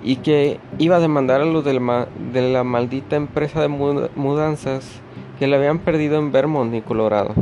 y 0.02 0.18
que 0.18 0.62
iba 0.78 0.96
a 0.96 1.02
demandar 1.02 1.42
a 1.42 1.46
los 1.46 1.66
de 1.66 1.74
la, 1.74 2.64
maldita 2.64 3.18
empresa 3.18 3.60
de 3.60 3.68
mudanzas 3.68 5.02
que 5.40 5.48
le 5.48 5.58
habían 5.58 5.80
perdido 5.80 6.18
en 6.18 6.32
Vermont 6.32 6.74
y 6.74 6.80
Colorado. 6.80 7.34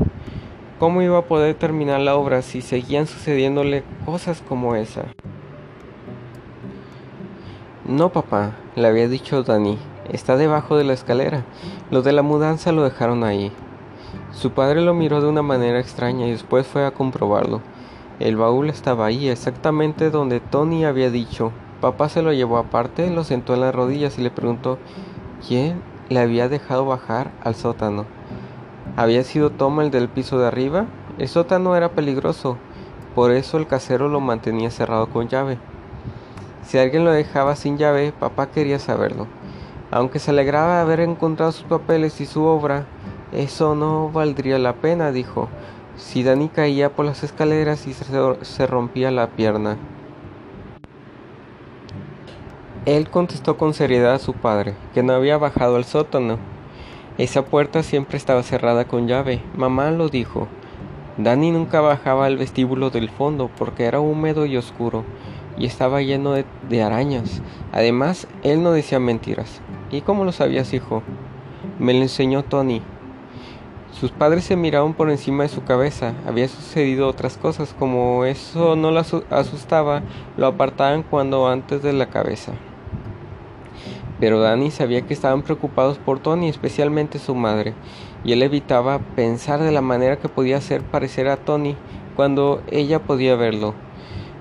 ¿Cómo 0.79 1.01
iba 1.01 1.17
a 1.17 1.25
poder 1.25 1.55
terminar 1.55 2.01
la 2.01 2.15
obra 2.15 2.41
si 2.41 2.61
seguían 2.61 3.07
sucediéndole 3.07 3.83
cosas 4.05 4.43
como 4.47 4.75
esa? 4.75 5.05
No, 7.85 8.09
papá, 8.09 8.51
le 8.75 8.87
había 8.87 9.07
dicho 9.07 9.43
Danny, 9.43 9.77
está 10.11 10.35
debajo 10.35 10.75
de 10.75 10.83
la 10.83 10.93
escalera. 10.93 11.45
Los 11.91 12.03
de 12.03 12.11
la 12.11 12.23
mudanza 12.23 12.71
lo 12.71 12.83
dejaron 12.83 13.23
ahí. 13.23 13.51
Su 14.31 14.51
padre 14.51 14.81
lo 14.81 14.93
miró 14.93 15.21
de 15.21 15.29
una 15.29 15.41
manera 15.41 15.79
extraña 15.79 16.27
y 16.27 16.31
después 16.31 16.67
fue 16.67 16.85
a 16.85 16.91
comprobarlo. 16.91 17.61
El 18.19 18.35
baúl 18.35 18.69
estaba 18.69 19.05
ahí, 19.05 19.29
exactamente 19.29 20.09
donde 20.09 20.39
Tony 20.39 20.83
había 20.83 21.09
dicho, 21.09 21.51
Papá 21.81 22.09
se 22.09 22.21
lo 22.21 22.33
llevó 22.33 22.57
aparte, 22.57 23.11
lo 23.11 23.23
sentó 23.23 23.53
en 23.53 23.61
las 23.61 23.75
rodillas 23.75 24.17
y 24.17 24.23
le 24.23 24.31
preguntó 24.31 24.79
quién 25.47 25.81
le 26.09 26.19
había 26.19 26.49
dejado 26.49 26.85
bajar 26.85 27.31
al 27.43 27.53
sótano. 27.55 28.14
¿Había 28.97 29.23
sido 29.23 29.49
Toma 29.49 29.83
el 29.83 29.91
del 29.91 30.07
piso 30.07 30.39
de 30.39 30.47
arriba? 30.47 30.85
El 31.17 31.27
sótano 31.27 31.75
era 31.75 31.89
peligroso, 31.89 32.57
por 33.13 33.31
eso 33.31 33.57
el 33.57 33.67
casero 33.67 34.07
lo 34.07 34.21
mantenía 34.21 34.71
cerrado 34.71 35.07
con 35.07 35.27
llave. 35.27 35.57
Si 36.63 36.77
alguien 36.77 37.03
lo 37.03 37.11
dejaba 37.11 37.57
sin 37.57 37.77
llave, 37.77 38.13
papá 38.17 38.47
quería 38.47 38.79
saberlo. 38.79 39.27
Aunque 39.91 40.19
se 40.19 40.31
alegraba 40.31 40.75
de 40.75 40.81
haber 40.81 40.99
encontrado 41.01 41.51
sus 41.51 41.65
papeles 41.65 42.21
y 42.21 42.25
su 42.25 42.45
obra, 42.45 42.85
eso 43.33 43.75
no 43.75 44.09
valdría 44.09 44.59
la 44.59 44.73
pena, 44.73 45.11
dijo, 45.11 45.49
si 45.97 46.23
Dani 46.23 46.47
caía 46.47 46.93
por 46.93 47.05
las 47.05 47.23
escaleras 47.23 47.87
y 47.87 47.93
se 47.93 48.67
rompía 48.67 49.11
la 49.11 49.27
pierna. 49.27 49.77
Él 52.85 53.09
contestó 53.09 53.57
con 53.57 53.73
seriedad 53.73 54.13
a 54.13 54.19
su 54.19 54.33
padre, 54.33 54.73
que 54.93 55.03
no 55.03 55.13
había 55.13 55.37
bajado 55.37 55.75
al 55.75 55.85
sótano. 55.85 56.54
Esa 57.17 57.45
puerta 57.45 57.81
siempre 57.81 58.17
estaba 58.17 58.43
cerrada 58.43 58.85
con 58.85 59.07
llave. 59.07 59.41
Mamá 59.55 59.91
lo 59.91 60.09
dijo. 60.09 60.49
Danny 61.17 61.51
nunca 61.51 61.79
bajaba 61.79 62.25
al 62.25 62.35
vestíbulo 62.35 62.89
del 62.89 63.09
fondo 63.09 63.49
porque 63.57 63.85
era 63.85 64.01
húmedo 64.01 64.45
y 64.45 64.57
oscuro 64.57 65.05
y 65.57 65.65
estaba 65.65 66.01
lleno 66.01 66.33
de, 66.33 66.83
arañas. 66.83 67.41
Además, 67.71 68.27
él 68.43 68.61
no 68.63 68.73
decía 68.73 68.99
mentiras. 68.99 69.61
¿Y 69.91 70.01
cómo 70.01 70.25
lo 70.25 70.33
sabías, 70.33 70.73
hijo? 70.73 71.03
Me 71.79 71.93
lo 71.93 72.01
enseñó 72.01 72.43
Tony. 72.43 72.81
Sus 73.97 74.11
padres 74.11 74.43
se 74.43 74.57
miraban 74.57 74.93
por 74.93 75.09
encima 75.09 75.43
de 75.43 75.49
su 75.49 75.63
cabeza. 75.63 76.13
Había 76.27 76.49
sucedido 76.49 77.07
otras 77.07 77.37
cosas. 77.37 77.73
Como 77.79 78.25
eso 78.25 78.75
no 78.75 78.91
lo 78.91 79.01
asustaba, 79.29 80.01
lo 80.35 80.47
apartaban 80.47 81.03
cuando 81.03 81.47
antes 81.47 81.81
de 81.81 81.93
la 81.93 82.09
cabeza. 82.09 82.51
Pero 84.19 84.39
Danny 84.39 84.71
sabía 84.71 85.01
que 85.01 85.13
estaban 85.13 85.41
preocupados 85.41 85.97
por 85.97 86.19
Tony, 86.19 86.47
especialmente 86.47 87.19
su 87.19 87.35
madre, 87.35 87.73
y 88.23 88.31
él 88.31 88.43
evitaba 88.43 88.99
pensar 89.15 89.61
de 89.61 89.71
la 89.71 89.81
manera 89.81 90.17
que 90.17 90.29
podía 90.29 90.57
hacer 90.57 90.81
parecer 90.81 91.27
a 91.27 91.37
Tony 91.37 91.75
cuando 92.15 92.61
ella 92.71 92.99
podía 92.99 93.35
verlo. 93.35 93.73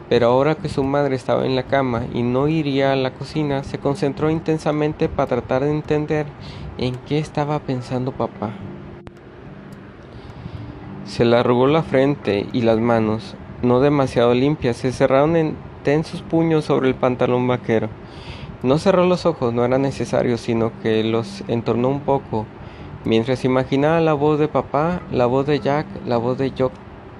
Pero 0.08 0.28
ahora 0.28 0.54
que 0.54 0.68
su 0.68 0.84
madre 0.84 1.16
estaba 1.16 1.46
en 1.46 1.56
la 1.56 1.64
cama 1.64 2.04
y 2.12 2.22
no 2.22 2.46
iría 2.46 2.92
a 2.92 2.96
la 2.96 3.14
cocina, 3.14 3.64
se 3.64 3.78
concentró 3.78 4.30
intensamente 4.30 5.08
para 5.08 5.28
tratar 5.28 5.64
de 5.64 5.70
entender 5.70 6.26
en 6.78 6.94
qué 7.06 7.18
estaba 7.18 7.58
pensando 7.58 8.12
papá. 8.12 8.52
Se 11.04 11.24
le 11.24 11.36
arrugó 11.36 11.66
la 11.66 11.82
frente 11.82 12.46
y 12.52 12.62
las 12.62 12.78
manos, 12.78 13.34
no 13.62 13.80
demasiado 13.80 14.34
limpias, 14.34 14.76
se 14.76 14.92
cerraron 14.92 15.36
en 15.36 15.56
tensos 15.82 16.22
puños 16.22 16.64
sobre 16.64 16.88
el 16.88 16.94
pantalón 16.94 17.46
vaquero. 17.46 17.88
No 18.64 18.78
cerró 18.78 19.04
los 19.04 19.26
ojos, 19.26 19.52
no 19.52 19.62
era 19.62 19.76
necesario, 19.76 20.38
sino 20.38 20.72
que 20.80 21.04
los 21.04 21.44
entornó 21.48 21.90
un 21.90 22.00
poco, 22.00 22.46
mientras 23.04 23.44
imaginaba 23.44 24.00
la 24.00 24.14
voz 24.14 24.38
de 24.38 24.48
papá, 24.48 25.02
la 25.12 25.26
voz 25.26 25.46
de 25.46 25.60
Jack, 25.60 25.86
la 26.06 26.16
voz 26.16 26.38
de 26.38 26.50
Jock, 26.56 26.72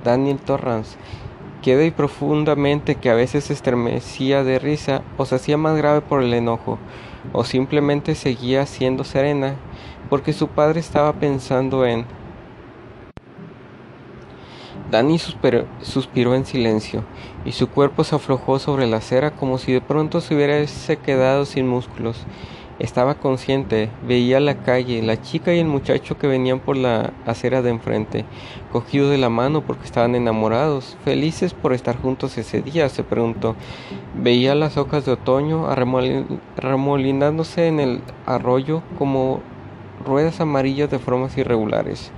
Daniel 0.03 0.39
Torrance, 0.39 0.97
quedó 1.61 1.85
y 1.85 1.91
profundamente 1.91 2.95
que 2.95 3.11
a 3.11 3.15
veces 3.15 3.45
se 3.45 3.53
estremecía 3.53 4.43
de 4.43 4.59
risa 4.59 5.03
o 5.19 5.27
se 5.27 5.35
hacía 5.35 5.59
más 5.59 5.77
grave 5.77 6.01
por 6.01 6.23
el 6.23 6.33
enojo, 6.33 6.79
o 7.35 7.45
simplemente 7.45 8.15
seguía 8.15 8.65
siendo 8.65 9.05
serena, 9.05 9.57
porque 10.09 10.33
su 10.33 10.49
padre 10.49 10.81
estaba 10.81 11.13
pensando 11.13 11.85
en 11.85 12.07
Danny 14.91 15.19
suspiró, 15.19 16.35
en 16.35 16.45
silencio, 16.45 17.05
y 17.45 17.53
su 17.53 17.69
cuerpo 17.69 18.05
se 18.05 18.17
aflojó 18.17 18.59
sobre 18.59 18.87
la 18.87 18.99
acera 18.99 19.31
como 19.31 19.57
si 19.59 19.73
de 19.73 19.81
pronto 19.81 20.21
se 20.21 20.35
hubiese 20.35 20.99
quedado 20.99 21.47
sin 21.47 21.67
músculos. 21.67 22.19
Estaba 22.79 23.15
consciente, 23.15 23.89
veía 24.07 24.41
la 24.41 24.57
calle, 24.57 25.01
la 25.01 25.23
chica 25.23 25.55
y 25.55 25.61
el 25.61 25.67
muchacho 25.67 26.19
que 26.19 26.27
venían 26.27 26.59
por 26.59 26.77
la 26.77 27.13
acera 27.25 27.63
de 27.63 27.71
enfrente, 27.71 28.25
cogidos 28.73 29.11
de 29.11 29.19
la 29.19 29.31
mano 29.31 29.63
porque 29.63 29.85
estaban 29.85 30.17
enamorados, 30.17 30.97
felices 31.05 31.55
por 31.55 31.73
estar 31.73 31.97
juntos 31.97 32.37
ese 32.37 32.63
día, 32.63 32.89
se 32.89 33.05
preguntó. 33.05 33.55
Veía 34.21 34.57
las 34.57 34.77
hojas 34.77 35.07
de 35.07 35.13
otoño 35.13 35.69
arremolinándose 35.69 37.69
en 37.69 37.79
el 37.79 38.01
arroyo 38.27 38.83
como 38.99 39.41
ruedas 40.05 40.41
amarillas 40.41 40.91
de 40.91 40.99
formas 40.99 41.39
irregulares. 41.39 42.11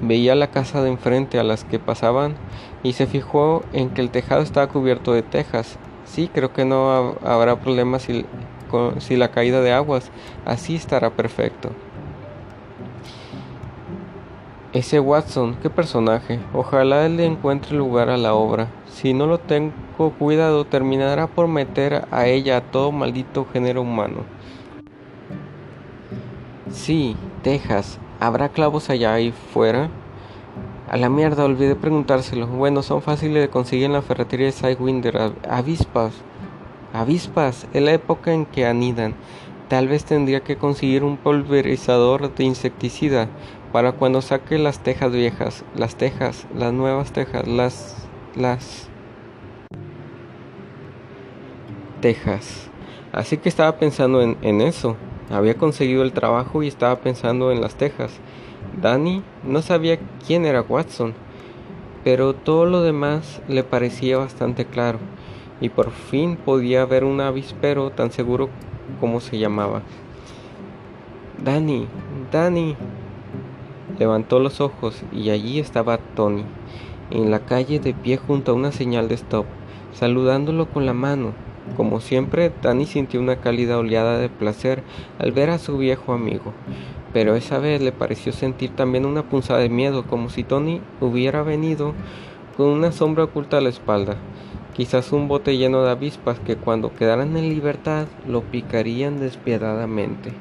Veía 0.00 0.34
la 0.34 0.48
casa 0.48 0.82
de 0.82 0.90
enfrente 0.90 1.38
a 1.38 1.44
las 1.44 1.64
que 1.64 1.78
pasaban 1.78 2.34
y 2.82 2.94
se 2.94 3.06
fijó 3.06 3.62
en 3.72 3.90
que 3.90 4.00
el 4.00 4.10
tejado 4.10 4.42
estaba 4.42 4.68
cubierto 4.68 5.12
de 5.12 5.22
tejas. 5.22 5.78
Sí, 6.04 6.28
creo 6.32 6.52
que 6.52 6.64
no 6.64 7.16
habrá 7.24 7.60
problema 7.60 7.98
si, 7.98 8.26
la 9.10 9.30
caída 9.30 9.60
de 9.60 9.72
aguas. 9.72 10.10
Así 10.44 10.74
estará 10.74 11.10
perfecto. 11.10 11.70
Ese 14.72 14.98
Watson, 14.98 15.56
qué 15.62 15.70
personaje. 15.70 16.40
Ojalá 16.52 17.06
él 17.06 17.16
le 17.16 17.24
encuentre 17.24 17.76
lugar 17.76 18.10
a 18.10 18.16
la 18.16 18.34
obra. 18.34 18.66
Si 18.86 19.14
no 19.14 19.26
lo 19.26 19.38
tengo 19.38 19.72
cuidado, 20.18 20.64
terminará 20.64 21.28
por 21.28 21.46
meter 21.46 22.06
a 22.10 22.26
ella 22.26 22.56
a 22.56 22.60
todo 22.60 22.90
maldito 22.90 23.46
género 23.52 23.82
humano. 23.82 24.24
Sí, 26.70 27.16
Texas. 27.42 28.00
¿Habrá 28.20 28.48
clavos 28.50 28.90
allá 28.90 29.14
ahí 29.14 29.32
fuera? 29.52 29.90
A 30.88 30.96
la 30.96 31.08
mierda, 31.08 31.44
olvidé 31.44 31.74
preguntárselo. 31.74 32.46
Bueno, 32.46 32.82
son 32.82 33.02
fáciles 33.02 33.42
de 33.42 33.48
conseguir 33.48 33.86
en 33.86 33.94
la 33.94 34.02
ferretería 34.02 34.46
de 34.46 34.52
Sidewinder. 34.52 35.32
Avispas. 35.48 36.14
Avispas, 36.92 37.66
es 37.72 37.82
la 37.82 37.92
época 37.92 38.32
en 38.32 38.46
que 38.46 38.66
anidan. 38.66 39.14
Tal 39.68 39.88
vez 39.88 40.04
tendría 40.04 40.40
que 40.40 40.56
conseguir 40.56 41.02
un 41.02 41.16
pulverizador 41.16 42.34
de 42.34 42.44
insecticida 42.44 43.28
para 43.72 43.92
cuando 43.92 44.22
saque 44.22 44.58
las 44.58 44.78
tejas 44.80 45.10
viejas, 45.10 45.64
las 45.74 45.96
tejas, 45.96 46.46
las 46.54 46.72
nuevas 46.72 47.12
tejas, 47.12 47.48
las... 47.48 48.06
las... 48.36 48.88
tejas. 52.00 52.68
Así 53.12 53.38
que 53.38 53.48
estaba 53.48 53.76
pensando 53.78 54.20
en, 54.20 54.36
en 54.42 54.60
eso. 54.60 54.96
Había 55.30 55.54
conseguido 55.56 56.02
el 56.02 56.12
trabajo 56.12 56.62
y 56.62 56.68
estaba 56.68 57.00
pensando 57.00 57.50
en 57.50 57.60
las 57.60 57.76
tejas. 57.76 58.20
Danny 58.80 59.22
no 59.44 59.62
sabía 59.62 59.98
quién 60.26 60.44
era 60.44 60.62
Watson, 60.62 61.14
pero 62.02 62.34
todo 62.34 62.66
lo 62.66 62.82
demás 62.82 63.40
le 63.48 63.64
parecía 63.64 64.18
bastante 64.18 64.66
claro, 64.66 64.98
y 65.60 65.70
por 65.70 65.90
fin 65.90 66.36
podía 66.36 66.84
ver 66.84 67.04
un 67.04 67.20
avispero 67.20 67.90
tan 67.90 68.12
seguro 68.12 68.50
como 69.00 69.20
se 69.20 69.38
llamaba. 69.38 69.82
Danny, 71.42 71.88
Danny. 72.30 72.76
Levantó 73.98 74.40
los 74.40 74.60
ojos 74.60 75.02
y 75.12 75.30
allí 75.30 75.60
estaba 75.60 75.98
Tony, 75.98 76.44
en 77.10 77.30
la 77.30 77.40
calle 77.40 77.78
de 77.78 77.94
pie 77.94 78.16
junto 78.16 78.52
a 78.52 78.54
una 78.54 78.72
señal 78.72 79.08
de 79.08 79.14
stop, 79.14 79.46
saludándolo 79.92 80.66
con 80.68 80.84
la 80.84 80.94
mano. 80.94 81.32
Como 81.76 82.00
siempre, 82.00 82.52
Danny 82.62 82.86
sintió 82.86 83.20
una 83.20 83.36
cálida 83.36 83.78
oleada 83.78 84.18
de 84.18 84.28
placer 84.28 84.82
al 85.18 85.32
ver 85.32 85.50
a 85.50 85.58
su 85.58 85.76
viejo 85.78 86.12
amigo, 86.12 86.52
pero 87.12 87.34
esa 87.34 87.58
vez 87.58 87.80
le 87.80 87.90
pareció 87.90 88.32
sentir 88.32 88.70
también 88.70 89.06
una 89.06 89.24
punzada 89.24 89.60
de 89.60 89.70
miedo, 89.70 90.04
como 90.06 90.28
si 90.30 90.44
Tony 90.44 90.80
hubiera 91.00 91.42
venido 91.42 91.94
con 92.56 92.66
una 92.66 92.92
sombra 92.92 93.24
oculta 93.24 93.58
a 93.58 93.60
la 93.60 93.70
espalda, 93.70 94.16
quizás 94.74 95.10
un 95.12 95.26
bote 95.26 95.56
lleno 95.56 95.82
de 95.82 95.90
avispas 95.90 96.38
que 96.38 96.56
cuando 96.56 96.94
quedaran 96.94 97.36
en 97.36 97.48
libertad 97.48 98.06
lo 98.28 98.42
picarían 98.42 99.18
despiadadamente. 99.18 100.32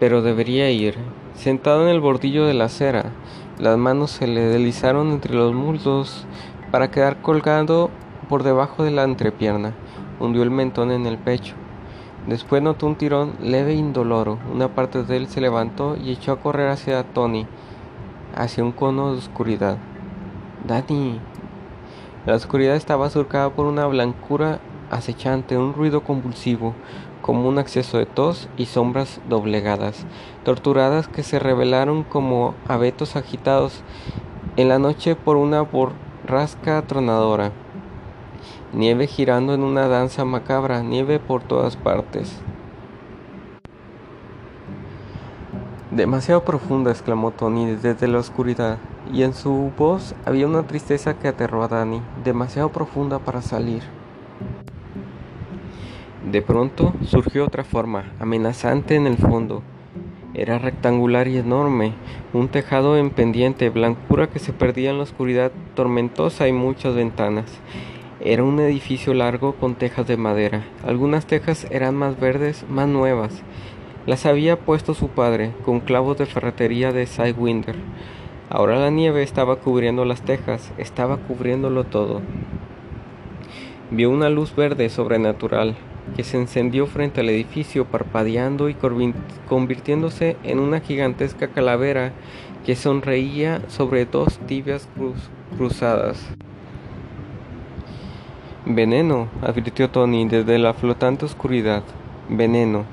Pero 0.00 0.20
debería 0.20 0.70
ir. 0.70 0.96
Sentado 1.34 1.84
en 1.84 1.88
el 1.88 2.00
bordillo 2.00 2.44
de 2.44 2.54
la 2.54 2.64
acera, 2.64 3.12
las 3.58 3.78
manos 3.78 4.10
se 4.10 4.26
le 4.26 4.42
deslizaron 4.42 5.12
entre 5.12 5.34
los 5.34 5.54
muslos 5.54 6.26
para 6.70 6.90
quedar 6.90 7.22
colgado 7.22 7.90
por 8.28 8.42
debajo 8.42 8.84
de 8.84 8.90
la 8.90 9.04
entrepierna, 9.04 9.74
hundió 10.20 10.42
el 10.42 10.50
mentón 10.50 10.90
en 10.90 11.06
el 11.06 11.18
pecho. 11.18 11.54
Después 12.26 12.62
notó 12.62 12.86
un 12.86 12.94
tirón 12.94 13.34
leve 13.40 13.72
e 13.72 13.76
indoloro. 13.76 14.38
Una 14.52 14.68
parte 14.68 15.02
de 15.02 15.16
él 15.16 15.26
se 15.26 15.40
levantó 15.40 15.96
y 15.96 16.12
echó 16.12 16.32
a 16.32 16.40
correr 16.40 16.68
hacia 16.68 17.02
Tony, 17.02 17.46
hacia 18.36 18.62
un 18.62 18.70
cono 18.70 19.12
de 19.12 19.18
oscuridad. 19.18 19.78
Danny. 20.64 21.20
La 22.24 22.36
oscuridad 22.36 22.76
estaba 22.76 23.10
surcada 23.10 23.50
por 23.50 23.66
una 23.66 23.86
blancura 23.86 24.60
acechante, 24.92 25.58
un 25.58 25.74
ruido 25.74 26.04
convulsivo, 26.04 26.74
como 27.22 27.48
un 27.48 27.58
acceso 27.58 27.98
de 27.98 28.06
tos 28.06 28.48
y 28.56 28.66
sombras 28.66 29.20
doblegadas, 29.28 30.06
torturadas 30.44 31.08
que 31.08 31.24
se 31.24 31.40
revelaron 31.40 32.04
como 32.04 32.54
abetos 32.68 33.16
agitados 33.16 33.82
en 34.56 34.68
la 34.68 34.78
noche 34.78 35.16
por 35.16 35.36
una 35.36 35.62
borrasca 35.62 36.82
tronadora 36.82 37.50
nieve 38.72 39.06
girando 39.06 39.54
en 39.54 39.62
una 39.62 39.88
danza 39.88 40.24
macabra, 40.24 40.82
nieve 40.82 41.18
por 41.18 41.42
todas 41.42 41.76
partes. 41.76 42.40
Demasiado 45.90 46.42
profunda, 46.42 46.90
exclamó 46.90 47.32
Tony 47.32 47.66
desde 47.74 48.08
la 48.08 48.18
oscuridad, 48.18 48.78
y 49.12 49.24
en 49.24 49.34
su 49.34 49.70
voz 49.76 50.14
había 50.24 50.46
una 50.46 50.62
tristeza 50.66 51.18
que 51.18 51.28
aterró 51.28 51.62
a 51.62 51.68
Danny, 51.68 52.00
demasiado 52.24 52.70
profunda 52.70 53.18
para 53.18 53.42
salir. 53.42 53.82
De 56.30 56.40
pronto 56.40 56.94
surgió 57.04 57.44
otra 57.44 57.64
forma, 57.64 58.12
amenazante 58.20 58.94
en 58.94 59.06
el 59.06 59.18
fondo. 59.18 59.62
Era 60.32 60.58
rectangular 60.58 61.28
y 61.28 61.36
enorme, 61.36 61.92
un 62.32 62.48
tejado 62.48 62.96
en 62.96 63.10
pendiente, 63.10 63.68
blancura 63.68 64.30
que 64.30 64.38
se 64.38 64.54
perdía 64.54 64.88
en 64.90 64.96
la 64.96 65.02
oscuridad 65.02 65.52
tormentosa 65.74 66.48
y 66.48 66.52
muchas 66.52 66.94
ventanas. 66.94 67.44
Era 68.24 68.44
un 68.44 68.60
edificio 68.60 69.14
largo 69.14 69.56
con 69.56 69.74
tejas 69.74 70.06
de 70.06 70.16
madera. 70.16 70.62
Algunas 70.86 71.26
tejas 71.26 71.66
eran 71.72 71.96
más 71.96 72.20
verdes, 72.20 72.64
más 72.68 72.86
nuevas. 72.86 73.42
Las 74.06 74.26
había 74.26 74.60
puesto 74.60 74.94
su 74.94 75.08
padre, 75.08 75.50
con 75.64 75.80
clavos 75.80 76.18
de 76.18 76.26
ferretería 76.26 76.92
de 76.92 77.06
Sidewinder. 77.06 77.74
Ahora 78.48 78.78
la 78.78 78.90
nieve 78.90 79.24
estaba 79.24 79.56
cubriendo 79.56 80.04
las 80.04 80.22
tejas, 80.22 80.70
estaba 80.78 81.16
cubriéndolo 81.16 81.82
todo. 81.82 82.20
Vio 83.90 84.08
una 84.08 84.28
luz 84.28 84.54
verde 84.54 84.88
sobrenatural 84.88 85.74
que 86.14 86.22
se 86.22 86.36
encendió 86.36 86.86
frente 86.86 87.22
al 87.22 87.28
edificio 87.28 87.86
parpadeando 87.86 88.68
y 88.68 88.76
convirtiéndose 89.48 90.36
en 90.44 90.60
una 90.60 90.78
gigantesca 90.78 91.48
calavera 91.48 92.12
que 92.64 92.76
sonreía 92.76 93.62
sobre 93.68 94.04
dos 94.04 94.38
tibias 94.46 94.88
cruzadas. 95.56 96.24
Veneno, 98.64 99.26
advirtió 99.42 99.90
Tony 99.90 100.28
desde 100.28 100.56
la 100.56 100.72
flotante 100.72 101.24
oscuridad. 101.24 101.82
Veneno. 102.28 102.84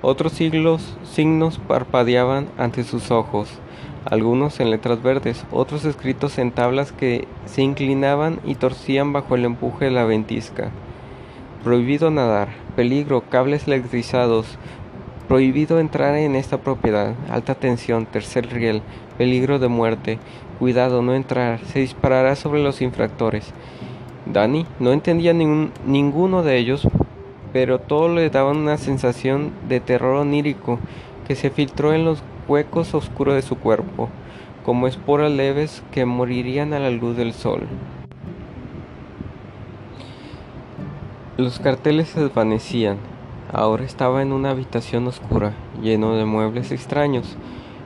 Otros 0.00 0.32
siglos, 0.32 0.96
signos 1.02 1.58
parpadeaban 1.58 2.46
ante 2.56 2.84
sus 2.84 3.10
ojos, 3.10 3.50
algunos 4.04 4.60
en 4.60 4.70
letras 4.70 5.02
verdes, 5.02 5.44
otros 5.50 5.84
escritos 5.84 6.38
en 6.38 6.52
tablas 6.52 6.92
que 6.92 7.26
se 7.46 7.62
inclinaban 7.62 8.38
y 8.44 8.54
torcían 8.54 9.12
bajo 9.12 9.34
el 9.34 9.44
empuje 9.44 9.86
de 9.86 9.90
la 9.90 10.04
ventisca. 10.04 10.70
Prohibido 11.64 12.12
nadar, 12.12 12.50
peligro, 12.76 13.22
cables 13.22 13.66
electrizados, 13.66 14.56
prohibido 15.26 15.80
entrar 15.80 16.14
en 16.14 16.36
esta 16.36 16.58
propiedad, 16.58 17.14
alta 17.28 17.56
tensión, 17.56 18.06
tercer 18.06 18.48
riel, 18.52 18.82
peligro 19.18 19.58
de 19.58 19.66
muerte, 19.66 20.20
cuidado 20.60 21.02
no 21.02 21.12
entrar, 21.12 21.58
se 21.66 21.80
disparará 21.80 22.36
sobre 22.36 22.62
los 22.62 22.80
infractores. 22.80 23.52
Danny 24.26 24.66
no 24.78 24.92
entendía 24.92 25.32
ninguno 25.32 26.42
de 26.42 26.58
ellos, 26.58 26.86
pero 27.52 27.78
todo 27.78 28.08
le 28.14 28.30
daba 28.30 28.52
una 28.52 28.76
sensación 28.76 29.52
de 29.68 29.80
terror 29.80 30.16
onírico 30.16 30.78
que 31.26 31.34
se 31.34 31.50
filtró 31.50 31.92
en 31.92 32.04
los 32.04 32.22
huecos 32.46 32.94
oscuros 32.94 33.34
de 33.34 33.42
su 33.42 33.56
cuerpo, 33.56 34.08
como 34.64 34.86
esporas 34.86 35.30
leves 35.30 35.82
que 35.92 36.04
morirían 36.04 36.72
a 36.72 36.80
la 36.80 36.90
luz 36.90 37.16
del 37.16 37.32
sol. 37.32 37.62
Los 41.36 41.58
carteles 41.58 42.08
se 42.08 42.20
desvanecían. 42.20 42.98
Ahora 43.52 43.84
estaba 43.84 44.22
en 44.22 44.32
una 44.32 44.50
habitación 44.50 45.06
oscura, 45.06 45.54
lleno 45.82 46.14
de 46.14 46.24
muebles 46.24 46.70
extraños. 46.70 47.36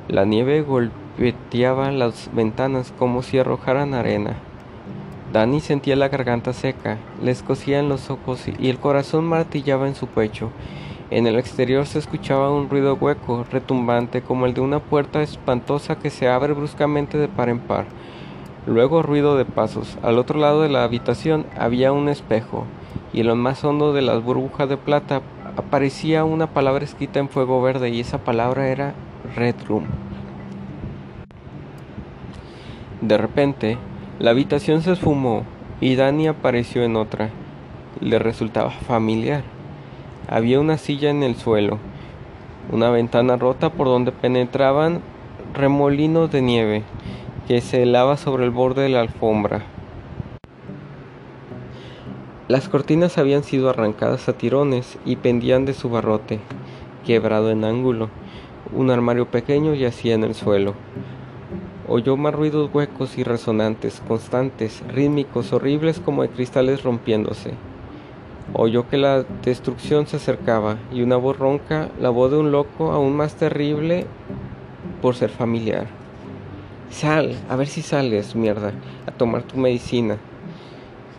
La 0.09 0.25
nieve 0.25 0.63
golpeaba 0.63 1.91
las 1.93 2.29
ventanas 2.35 2.93
como 2.99 3.23
si 3.23 3.39
arrojaran 3.39 3.95
arena. 3.95 4.35
Danny 5.35 5.59
sentía 5.59 5.97
la 5.97 6.09
garganta 6.09 6.53
seca, 6.53 6.99
le 7.21 7.33
escocían 7.33 7.89
los 7.89 8.09
ojos 8.09 8.45
y 8.57 8.71
el 8.71 8.79
corazón 8.79 9.25
martillaba 9.25 9.89
en 9.89 9.97
su 9.97 10.07
pecho. 10.07 10.53
En 11.11 11.27
el 11.27 11.41
exterior 11.41 11.87
se 11.87 11.99
escuchaba 11.99 12.53
un 12.53 12.71
ruido 12.71 12.95
hueco, 12.95 13.45
retumbante, 13.51 14.23
como 14.23 14.47
el 14.47 14.55
de 14.55 14.61
una 14.61 14.79
puerta 14.79 15.23
espantosa 15.23 15.99
que 15.99 16.11
se 16.11 16.29
abre 16.29 16.53
bruscamente 16.53 17.19
de 17.19 17.27
par 17.27 17.49
en 17.49 17.59
par. 17.59 17.87
Luego 18.65 19.03
ruido 19.03 19.37
de 19.37 19.45
pasos. 19.45 19.99
Al 20.05 20.21
otro 20.21 20.39
lado 20.39 20.63
de 20.63 20.69
la 20.69 20.85
habitación 20.85 21.47
había 21.59 21.91
un 21.91 22.09
espejo, 22.09 22.65
y 23.13 23.23
en 23.23 23.27
lo 23.27 23.35
más 23.35 23.65
hondo 23.65 23.93
de 23.93 24.03
las 24.03 24.23
burbujas 24.23 24.69
de 24.69 24.77
plata 24.77 25.21
aparecía 25.57 26.23
una 26.23 26.47
palabra 26.47 26.85
escrita 26.85 27.19
en 27.19 27.29
fuego 27.29 27.61
verde, 27.61 27.91
y 27.91 27.99
esa 27.99 28.19
palabra 28.19 28.69
era 28.69 28.95
Red 29.35 29.57
Room. 29.67 29.87
De 33.01 33.19
repente, 33.19 33.79
la 34.21 34.31
habitación 34.31 34.81
se 34.83 34.93
esfumó 34.93 35.43
y 35.81 35.97
Dani 35.97 36.29
apareció 36.29 36.85
en 36.85 36.95
otra. 36.95 37.31
Le 38.01 38.21
resultaba 38.21 38.71
familiar. 38.71 39.43
Había 40.29 40.61
una 40.61 40.79
silla 40.79 41.11
en 41.11 41.25
el 41.25 41.35
suelo, 41.35 41.79
una 42.71 42.91
ventana 42.91 43.37
rota 43.37 43.71
por 43.71 43.89
donde 43.89 44.13
penetraban 44.13 45.01
remolinos 45.53 46.31
de 46.31 46.43
nieve 46.43 46.83
que 47.49 47.61
se 47.61 47.83
helaba 47.83 48.17
sobre 48.17 48.45
el 48.45 48.51
borde 48.51 48.83
de 48.83 48.89
la 48.89 49.01
alfombra. 49.01 49.63
Las 52.47 52.69
cortinas 52.69 53.19
habían 53.19 53.43
sido 53.43 53.69
arrancadas 53.69 54.29
a 54.29 54.35
tirones 54.35 54.97
y 55.05 55.17
pendían 55.17 55.65
de 55.65 55.75
su 55.75 55.91
barrote, 55.91 56.39
quebrado 57.05 57.51
en 57.51 57.65
ángulo. 57.65 58.11
Un 58.73 58.91
armario 58.91 59.27
pequeño 59.27 59.75
yacía 59.75 60.15
en 60.15 60.25
el 60.25 60.35
suelo. 60.35 60.75
Oyó 61.87 62.17
más 62.17 62.35
ruidos 62.35 62.71
huecos 62.73 63.19
y 63.19 63.25
resonantes, 63.25 64.03
constantes, 64.09 64.83
rítmicos, 64.89 65.53
horribles 65.53 66.01
como 66.01 66.23
de 66.23 66.31
cristales 66.31 66.83
rompiéndose. 66.83 67.53
Oyó 68.55 68.89
que 68.89 68.97
la 68.97 69.25
destrucción 69.43 70.07
se 70.07 70.17
acercaba 70.17 70.79
y 70.93 71.03
una 71.03 71.17
voz 71.17 71.39
ronca, 71.39 71.91
la 72.01 72.09
voz 72.09 72.31
de 72.31 72.39
un 72.39 72.53
loco 72.53 72.93
aún 72.93 73.15
más 73.15 73.35
terrible 73.35 74.07
por 75.03 75.15
ser 75.15 75.29
familiar. 75.29 75.87
Sal, 76.89 77.37
a 77.51 77.57
ver 77.57 77.67
si 77.67 77.83
sales, 77.83 78.35
mierda, 78.35 78.73
a 79.07 79.11
tomar 79.11 79.43
tu 79.43 79.59
medicina. 79.59 80.17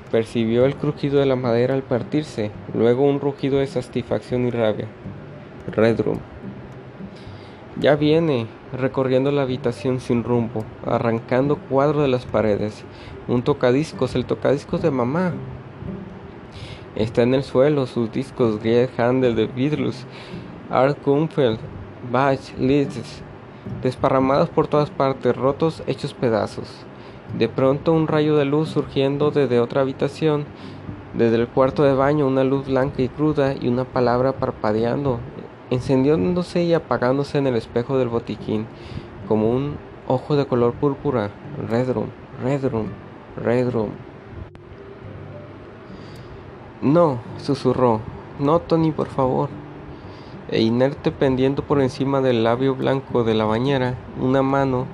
Percibió 0.09 0.65
el 0.65 0.75
crujido 0.75 1.19
de 1.19 1.25
la 1.25 1.35
madera 1.35 1.73
al 1.73 1.83
partirse, 1.83 2.49
luego 2.73 3.03
un 3.03 3.19
rugido 3.19 3.59
de 3.59 3.67
satisfacción 3.67 4.47
y 4.47 4.51
rabia. 4.51 4.87
Redrum. 5.67 6.19
Ya 7.79 7.95
viene, 7.95 8.47
recorriendo 8.77 9.31
la 9.31 9.43
habitación 9.43 9.99
sin 9.99 10.23
rumbo, 10.23 10.63
arrancando 10.85 11.57
cuadros 11.57 12.03
de 12.03 12.07
las 12.07 12.25
paredes. 12.25 12.83
Un 13.27 13.41
tocadiscos, 13.41 14.15
el 14.15 14.25
tocadiscos 14.25 14.81
de 14.81 14.91
mamá. 14.91 15.33
Está 16.95 17.23
en 17.23 17.33
el 17.33 17.43
suelo, 17.43 17.87
sus 17.87 18.11
discos 18.11 18.59
Grieg, 18.59 18.89
Handel, 18.97 19.35
de 19.35 19.47
Beatles, 19.47 20.05
Art 20.69 20.97
Bach, 22.11 22.39
Liszt, 22.59 23.21
desparramados 23.81 24.49
por 24.49 24.67
todas 24.67 24.89
partes, 24.89 25.35
rotos, 25.35 25.83
hechos 25.87 26.13
pedazos. 26.13 26.85
De 27.37 27.49
pronto 27.49 27.91
un 27.91 28.07
rayo 28.07 28.37
de 28.37 28.45
luz 28.45 28.69
surgiendo 28.69 29.31
desde 29.31 29.59
otra 29.59 29.81
habitación, 29.81 30.45
desde 31.13 31.35
el 31.35 31.47
cuarto 31.47 31.83
de 31.83 31.93
baño, 31.93 32.27
una 32.27 32.43
luz 32.43 32.67
blanca 32.67 33.01
y 33.01 33.09
cruda 33.09 33.55
y 33.59 33.67
una 33.67 33.85
palabra 33.85 34.33
parpadeando, 34.33 35.19
encendiéndose 35.69 36.63
y 36.63 36.73
apagándose 36.73 37.37
en 37.37 37.47
el 37.47 37.55
espejo 37.55 37.97
del 37.97 38.09
botiquín, 38.09 38.67
como 39.27 39.49
un 39.49 39.77
ojo 40.07 40.35
de 40.35 40.45
color 40.45 40.73
púrpura. 40.73 41.31
Redrum, 41.69 42.07
Redrum, 42.43 42.87
Redrum. 43.37 43.89
No, 46.81 47.19
susurró. 47.37 48.01
No, 48.39 48.59
Tony, 48.59 48.91
por 48.91 49.07
favor. 49.07 49.49
E 50.49 50.61
inerte 50.61 51.11
pendiendo 51.11 51.63
por 51.63 51.81
encima 51.81 52.21
del 52.21 52.43
labio 52.43 52.75
blanco 52.75 53.23
de 53.23 53.33
la 53.33 53.45
bañera, 53.45 53.95
una 54.21 54.43
mano, 54.43 54.85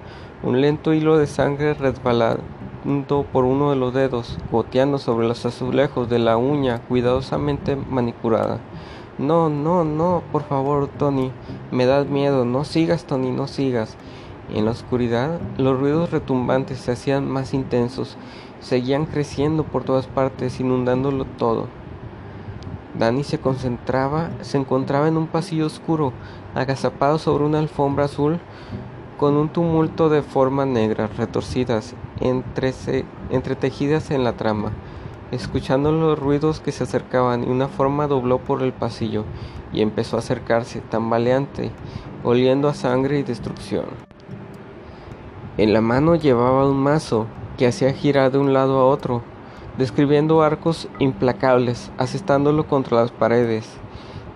un 0.44 0.62
lento 0.62 0.94
hilo 0.94 1.18
de 1.18 1.28
sangre 1.28 1.74
resbalando 1.74 3.26
por 3.34 3.44
uno 3.44 3.72
de 3.72 3.76
los 3.76 3.94
dedos, 3.94 4.38
goteando 4.52 4.98
sobre 4.98 5.28
los 5.28 5.46
azulejos 5.46 6.10
de 6.10 6.20
la 6.20 6.38
uña 6.38 6.80
cuidadosamente 6.88 7.76
manicurada. 7.76 8.60
No, 9.18 9.50
no, 9.50 9.84
no, 9.84 10.24
por 10.32 10.44
favor, 10.44 10.88
Tony, 10.88 11.32
me 11.72 11.86
das 11.86 12.08
miedo, 12.08 12.46
no 12.46 12.64
sigas, 12.64 13.04
Tony, 13.04 13.32
no 13.32 13.48
sigas. 13.48 13.98
En 14.54 14.66
la 14.66 14.72
oscuridad, 14.72 15.40
los 15.58 15.80
ruidos 15.80 16.12
retumbantes 16.12 16.80
se 16.80 16.94
hacían 16.94 17.30
más 17.30 17.54
intensos, 17.54 18.18
seguían 18.62 19.06
creciendo 19.06 19.64
por 19.64 19.84
todas 19.84 20.08
partes, 20.08 20.60
inundándolo 20.60 21.26
todo. 21.26 21.68
Danny 22.98 23.24
se 23.24 23.40
concentraba, 23.40 24.32
se 24.42 24.58
encontraba 24.58 25.08
en 25.08 25.18
un 25.18 25.28
pasillo 25.28 25.66
oscuro, 25.66 26.14
agazapado 26.56 27.18
sobre 27.20 27.46
una 27.46 27.60
alfombra 27.60 28.06
azul, 28.06 28.40
con 29.18 29.36
un 29.36 29.50
tumulto 29.50 30.10
de 30.10 30.22
formas 30.24 30.68
negras 30.68 31.16
retorcidas, 31.16 31.96
entretejidas 33.30 34.12
en 34.12 34.24
la 34.24 34.34
trama. 34.34 34.72
Escuchando 35.32 35.94
los 35.94 36.20
ruidos 36.20 36.60
que 36.60 36.74
se 36.74 36.84
acercaban, 36.84 37.46
y 37.46 37.48
una 37.48 37.70
forma 37.70 38.08
dobló 38.08 38.40
por 38.40 38.62
el 38.64 38.74
pasillo 38.74 39.24
y 39.72 39.82
empezó 39.82 40.18
a 40.18 40.20
acercarse, 40.20 40.82
tambaleante, 40.82 41.72
oliendo 42.26 42.68
a 42.68 42.74
sangre 42.74 43.20
y 43.20 43.24
destrucción. 43.24 43.86
En 45.58 45.72
la 45.72 45.80
mano 45.80 46.16
llevaba 46.16 46.70
un 46.70 46.78
mazo 46.78 47.28
que 47.58 47.66
hacía 47.66 47.94
girar 47.94 48.32
de 48.32 48.40
un 48.40 48.52
lado 48.52 48.80
a 48.80 48.86
otro, 48.86 49.22
describiendo 49.78 50.42
arcos 50.42 50.90
implacables, 51.00 51.92
asestándolo 51.98 52.68
contra 52.68 52.98
las 52.98 53.12
paredes, 53.12 53.70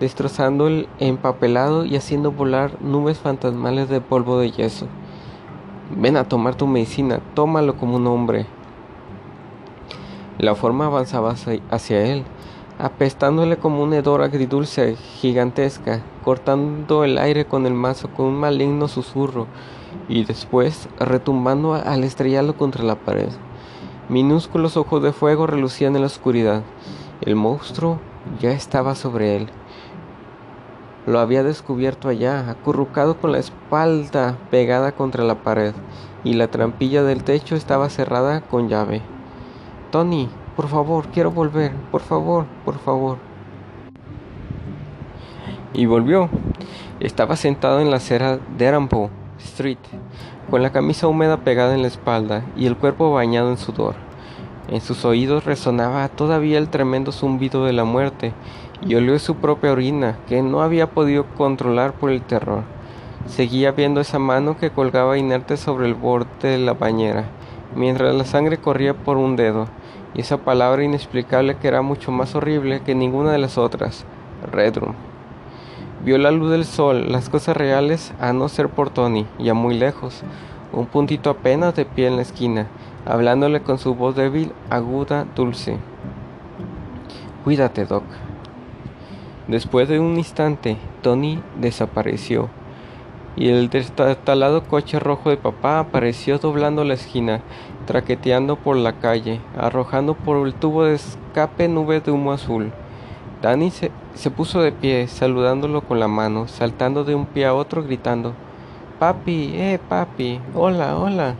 destrozando 0.00 0.66
el 0.66 0.88
empapelado 0.98 1.84
y 1.84 1.96
haciendo 1.96 2.32
volar 2.32 2.80
nubes 2.80 3.18
fantasmales 3.18 3.90
de 3.90 4.00
polvo 4.00 4.38
de 4.38 4.50
yeso. 4.50 4.86
Ven 5.94 6.16
a 6.16 6.24
tomar 6.24 6.54
tu 6.54 6.66
medicina, 6.66 7.20
tómalo 7.34 7.76
como 7.76 7.96
un 7.96 8.06
hombre. 8.06 8.46
La 10.38 10.54
forma 10.54 10.86
avanzaba 10.86 11.34
hacia 11.70 12.02
él, 12.02 12.24
apestándole 12.78 13.56
como 13.56 13.82
un 13.82 13.94
hedor 13.94 14.20
agridulce 14.20 14.96
gigantesca, 14.96 16.02
cortando 16.24 17.04
el 17.04 17.16
aire 17.16 17.46
con 17.46 17.64
el 17.64 17.72
mazo 17.72 18.08
con 18.08 18.26
un 18.26 18.36
maligno 18.36 18.86
susurro 18.86 19.46
y 20.10 20.24
después 20.24 20.90
retumbando 20.98 21.72
al 21.72 22.04
estrellarlo 22.04 22.54
contra 22.56 22.84
la 22.84 22.96
pared. 22.96 23.30
Minúsculos 24.10 24.76
ojos 24.76 25.02
de 25.02 25.12
fuego 25.12 25.46
relucían 25.46 25.96
en 25.96 26.02
la 26.02 26.06
oscuridad. 26.06 26.62
El 27.22 27.34
monstruo 27.34 27.98
ya 28.38 28.52
estaba 28.52 28.94
sobre 28.94 29.36
él. 29.36 29.48
Lo 31.06 31.18
había 31.18 31.42
descubierto 31.42 32.08
allá, 32.08 32.50
acurrucado 32.50 33.16
con 33.16 33.32
la 33.32 33.38
espalda 33.38 34.36
pegada 34.50 34.92
contra 34.92 35.24
la 35.24 35.36
pared, 35.42 35.72
y 36.24 36.34
la 36.34 36.48
trampilla 36.48 37.04
del 37.04 37.24
techo 37.24 37.56
estaba 37.56 37.88
cerrada 37.88 38.42
con 38.42 38.68
llave. 38.68 39.02
Tony, 39.90 40.28
por 40.56 40.68
favor, 40.68 41.06
quiero 41.08 41.30
volver, 41.30 41.72
por 41.90 42.00
favor, 42.00 42.46
por 42.64 42.78
favor. 42.78 43.18
Y 45.72 45.86
volvió. 45.86 46.28
Estaba 46.98 47.36
sentado 47.36 47.80
en 47.80 47.90
la 47.90 47.98
acera 47.98 48.38
de 48.56 48.66
Arampo 48.66 49.10
Street, 49.38 49.78
con 50.50 50.62
la 50.62 50.72
camisa 50.72 51.06
húmeda 51.06 51.38
pegada 51.38 51.74
en 51.74 51.82
la 51.82 51.88
espalda 51.88 52.44
y 52.56 52.66
el 52.66 52.76
cuerpo 52.76 53.12
bañado 53.12 53.50
en 53.50 53.58
sudor. 53.58 53.94
En 54.68 54.80
sus 54.80 55.04
oídos 55.04 55.44
resonaba 55.44 56.08
todavía 56.08 56.58
el 56.58 56.68
tremendo 56.68 57.12
zumbido 57.12 57.64
de 57.64 57.72
la 57.72 57.84
muerte 57.84 58.32
y 58.84 58.94
olió 58.94 59.18
su 59.18 59.36
propia 59.36 59.72
orina, 59.72 60.18
que 60.26 60.42
no 60.42 60.62
había 60.62 60.90
podido 60.90 61.26
controlar 61.36 61.92
por 61.92 62.10
el 62.10 62.22
terror. 62.22 62.64
Seguía 63.26 63.72
viendo 63.72 64.00
esa 64.00 64.18
mano 64.18 64.56
que 64.56 64.70
colgaba 64.70 65.18
inerte 65.18 65.56
sobre 65.56 65.86
el 65.86 65.94
borde 65.94 66.48
de 66.48 66.58
la 66.58 66.74
bañera, 66.74 67.26
mientras 67.76 68.14
la 68.14 68.24
sangre 68.24 68.58
corría 68.58 68.94
por 68.94 69.16
un 69.18 69.36
dedo, 69.36 69.68
y 70.14 70.22
esa 70.22 70.38
palabra 70.38 70.82
inexplicable 70.82 71.56
que 71.56 71.68
era 71.68 71.82
mucho 71.82 72.10
más 72.10 72.34
horrible 72.34 72.80
que 72.80 72.94
ninguna 72.94 73.32
de 73.32 73.38
las 73.38 73.58
otras, 73.58 74.04
Redrum. 74.50 74.94
Vio 76.04 76.18
la 76.18 76.30
luz 76.30 76.50
del 76.50 76.64
sol, 76.64 77.12
las 77.12 77.28
cosas 77.28 77.56
reales, 77.56 78.12
a 78.20 78.32
no 78.32 78.48
ser 78.48 78.68
por 78.68 78.90
Tony, 78.90 79.26
ya 79.38 79.54
muy 79.54 79.76
lejos, 79.76 80.22
un 80.72 80.86
puntito 80.86 81.30
apenas 81.30 81.74
de 81.76 81.84
pie 81.84 82.06
en 82.06 82.16
la 82.16 82.22
esquina, 82.22 82.66
hablándole 83.04 83.60
con 83.60 83.78
su 83.78 83.94
voz 83.94 84.16
débil, 84.16 84.52
aguda, 84.70 85.26
dulce. 85.34 85.78
Cuídate, 87.44 87.84
Doc. 87.84 88.04
Después 89.48 89.88
de 89.88 90.00
un 90.00 90.16
instante, 90.16 90.76
Tony 91.02 91.40
desapareció, 91.60 92.48
y 93.36 93.50
el 93.50 93.68
destalado 93.68 94.64
coche 94.64 94.98
rojo 94.98 95.30
de 95.30 95.36
papá 95.36 95.78
apareció 95.78 96.38
doblando 96.38 96.84
la 96.84 96.94
esquina, 96.94 97.42
traqueteando 97.86 98.56
por 98.56 98.76
la 98.76 98.94
calle, 98.94 99.40
arrojando 99.56 100.14
por 100.14 100.46
el 100.46 100.54
tubo 100.54 100.84
de 100.84 100.94
escape 100.94 101.68
nubes 101.68 102.02
de 102.04 102.12
humo 102.12 102.32
azul. 102.32 102.72
Danny 103.42 103.70
se, 103.70 103.90
se 104.14 104.30
puso 104.30 104.62
de 104.62 104.72
pie, 104.72 105.06
saludándolo 105.06 105.82
con 105.82 106.00
la 106.00 106.08
mano, 106.08 106.48
saltando 106.48 107.04
de 107.04 107.14
un 107.14 107.26
pie 107.26 107.44
a 107.44 107.54
otro, 107.54 107.82
gritando, 107.82 108.34
Papi, 108.98 109.52
eh, 109.54 109.78
papi, 109.90 110.40
hola, 110.54 110.96
hola. 110.96 111.34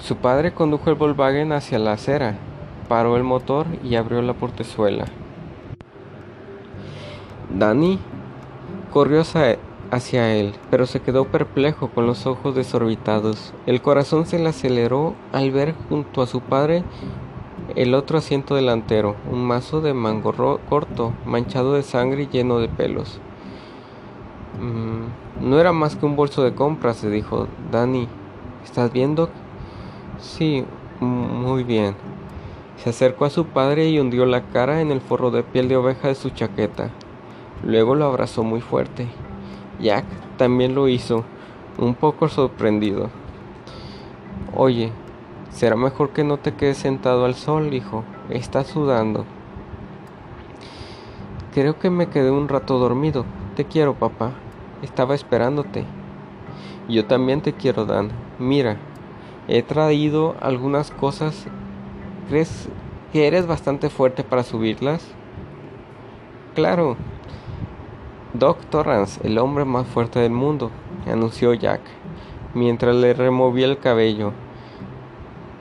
Su 0.00 0.16
padre 0.16 0.54
condujo 0.54 0.88
el 0.88 0.96
Volkswagen 0.96 1.52
hacia 1.52 1.78
la 1.78 1.92
acera, 1.92 2.38
paró 2.88 3.18
el 3.18 3.24
motor 3.24 3.66
y 3.84 3.96
abrió 3.96 4.22
la 4.22 4.32
portezuela. 4.32 5.04
Danny 7.50 7.98
corrió 8.92 9.22
hacia 9.90 10.34
él, 10.34 10.54
pero 10.70 10.86
se 10.86 11.00
quedó 11.00 11.24
perplejo 11.26 11.88
con 11.88 12.06
los 12.06 12.26
ojos 12.26 12.54
desorbitados. 12.54 13.54
El 13.66 13.80
corazón 13.80 14.26
se 14.26 14.38
le 14.38 14.48
aceleró 14.48 15.14
al 15.32 15.50
ver 15.50 15.74
junto 15.88 16.22
a 16.22 16.26
su 16.26 16.40
padre 16.40 16.84
el 17.76 17.94
otro 17.94 18.18
asiento 18.18 18.54
delantero, 18.54 19.16
un 19.30 19.44
mazo 19.44 19.80
de 19.80 19.94
mango 19.94 20.34
corto, 20.68 21.12
manchado 21.26 21.74
de 21.74 21.82
sangre 21.82 22.24
y 22.24 22.28
lleno 22.28 22.58
de 22.58 22.68
pelos. 22.68 23.20
Mm, 24.60 25.48
no 25.48 25.60
era 25.60 25.72
más 25.72 25.96
que 25.96 26.06
un 26.06 26.16
bolso 26.16 26.42
de 26.42 26.54
compras, 26.54 26.96
se 26.96 27.10
dijo. 27.10 27.46
Danny, 27.70 28.08
¿estás 28.64 28.92
viendo? 28.92 29.30
Sí, 30.18 30.64
muy 31.00 31.62
bien. 31.62 31.94
Se 32.76 32.90
acercó 32.90 33.24
a 33.24 33.30
su 33.30 33.46
padre 33.46 33.88
y 33.88 33.98
hundió 34.00 34.26
la 34.26 34.42
cara 34.50 34.80
en 34.80 34.90
el 34.90 35.00
forro 35.00 35.30
de 35.30 35.42
piel 35.42 35.68
de 35.68 35.76
oveja 35.76 36.08
de 36.08 36.14
su 36.14 36.30
chaqueta. 36.30 36.90
Luego 37.64 37.94
lo 37.94 38.06
abrazó 38.06 38.44
muy 38.44 38.60
fuerte. 38.60 39.08
Jack 39.80 40.04
también 40.36 40.74
lo 40.74 40.88
hizo, 40.88 41.24
un 41.78 41.94
poco 41.94 42.28
sorprendido. 42.28 43.10
Oye, 44.54 44.92
Será 45.58 45.74
mejor 45.74 46.10
que 46.10 46.22
no 46.22 46.36
te 46.36 46.54
quedes 46.54 46.78
sentado 46.78 47.24
al 47.24 47.34
sol, 47.34 47.74
hijo. 47.74 48.04
Estás 48.30 48.68
sudando. 48.68 49.24
Creo 51.52 51.78
que 51.78 51.90
me 51.90 52.08
quedé 52.08 52.30
un 52.30 52.48
rato 52.48 52.78
dormido. 52.78 53.24
Te 53.56 53.64
quiero, 53.64 53.94
papá. 53.94 54.32
Estaba 54.82 55.16
esperándote. 55.16 55.84
Yo 56.88 57.06
también 57.06 57.40
te 57.40 57.54
quiero, 57.54 57.86
Dan. 57.86 58.10
Mira, 58.38 58.76
he 59.48 59.62
traído 59.64 60.36
algunas 60.40 60.92
cosas. 60.92 61.46
¿Crees 62.28 62.68
que 63.12 63.26
eres 63.26 63.48
bastante 63.48 63.90
fuerte 63.90 64.22
para 64.22 64.44
subirlas? 64.44 65.04
Claro. 66.54 66.96
Doc 68.38 68.58
Torrance, 68.70 69.20
el 69.26 69.36
hombre 69.38 69.64
más 69.64 69.88
fuerte 69.88 70.20
del 70.20 70.30
mundo, 70.30 70.70
anunció 71.10 71.54
Jack, 71.54 71.80
mientras 72.54 72.94
le 72.94 73.12
removía 73.12 73.66
el 73.66 73.78
cabello. 73.78 74.32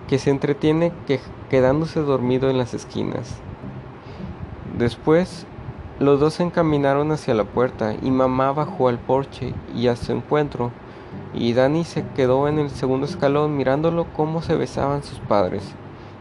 que 0.07 0.19
se 0.19 0.29
entretiene 0.29 0.93
quedándose 1.49 1.99
dormido 2.01 2.49
en 2.49 2.57
las 2.57 2.73
esquinas. 2.73 3.39
Después, 4.77 5.47
los 5.99 6.19
dos 6.19 6.35
se 6.35 6.43
encaminaron 6.43 7.11
hacia 7.11 7.33
la 7.33 7.45
puerta 7.45 7.95
y 8.01 8.11
mamá 8.11 8.53
bajó 8.53 8.87
al 8.89 8.99
porche 8.99 9.53
y 9.75 9.87
a 9.87 9.95
su 9.95 10.11
encuentro, 10.11 10.71
y 11.33 11.53
Dani 11.53 11.83
se 11.83 12.05
quedó 12.15 12.47
en 12.47 12.59
el 12.59 12.69
segundo 12.69 13.07
escalón 13.07 13.57
mirándolo 13.57 14.05
cómo 14.15 14.43
se 14.43 14.55
besaban 14.55 15.03
sus 15.03 15.19
padres. 15.19 15.63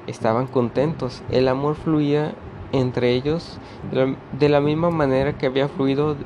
Estaban 0.07 0.47
contentos, 0.47 1.23
el 1.31 1.49
amor 1.49 1.77
fluía 1.77 2.35
entre 2.73 3.12
ellos 3.12 3.59
de 4.38 4.49
la, 4.49 4.61
misma 4.61 4.90
manera 4.90 5.37
que 5.38 5.47
había 5.47 5.69
fluido 5.69 6.16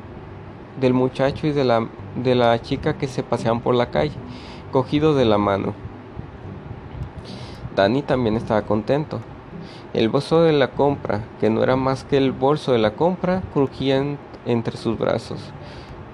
del 0.81 0.95
muchacho 0.95 1.47
y 1.47 1.53
de 1.53 1.64
la, 1.64 1.87
de 2.16 2.35
la 2.35 2.61
chica 2.61 2.97
que 2.97 3.07
se 3.07 3.23
paseaban 3.23 3.61
por 3.61 3.75
la 3.75 3.90
calle, 3.90 4.16
cogido 4.73 5.14
de 5.14 5.25
la 5.25 5.38
mano. 5.38 5.75
Dani 7.77 8.03
también 8.03 8.37
estaba 8.37 8.62
contento. 8.62 9.21
El 9.93 10.09
bolso 10.09 10.43
de 10.43 10.53
la 10.53 10.71
compra, 10.73 11.25
que 11.40 11.51
no 11.51 11.62
era 11.62 11.77
más 11.77 12.05
que 12.05 12.16
el 12.16 12.33
bolso 12.33 12.73
de 12.73 12.79
la 12.79 12.95
compra, 12.95 13.43
crujía 13.53 14.16
entre 14.47 14.77
sus 14.77 14.99
brazos. 14.99 15.53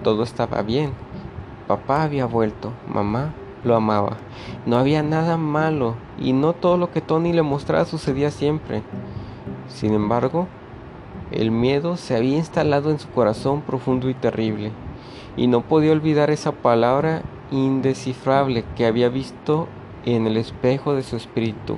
Todo 0.02 0.22
estaba 0.22 0.62
bien. 0.62 0.92
Papá 1.66 2.02
había 2.02 2.26
vuelto, 2.26 2.72
mamá 2.88 3.32
lo 3.64 3.74
amaba. 3.74 4.16
No 4.64 4.78
había 4.78 5.02
nada 5.02 5.36
malo 5.36 5.96
y 6.18 6.32
no 6.32 6.52
todo 6.52 6.76
lo 6.76 6.90
que 6.90 7.00
Tony 7.00 7.32
le 7.32 7.42
mostraba 7.42 7.84
sucedía 7.84 8.30
siempre. 8.30 8.82
Sin 9.68 9.92
embargo, 9.92 10.46
el 11.30 11.50
miedo 11.50 11.96
se 11.96 12.16
había 12.16 12.36
instalado 12.36 12.90
en 12.90 12.98
su 12.98 13.08
corazón 13.08 13.62
profundo 13.62 14.08
y 14.08 14.14
terrible, 14.14 14.72
y 15.36 15.46
no 15.46 15.62
podía 15.62 15.92
olvidar 15.92 16.30
esa 16.30 16.52
palabra 16.52 17.22
indescifrable 17.50 18.64
que 18.76 18.86
había 18.86 19.08
visto 19.08 19.68
en 20.04 20.26
el 20.26 20.36
espejo 20.36 20.94
de 20.94 21.02
su 21.02 21.16
espíritu. 21.16 21.76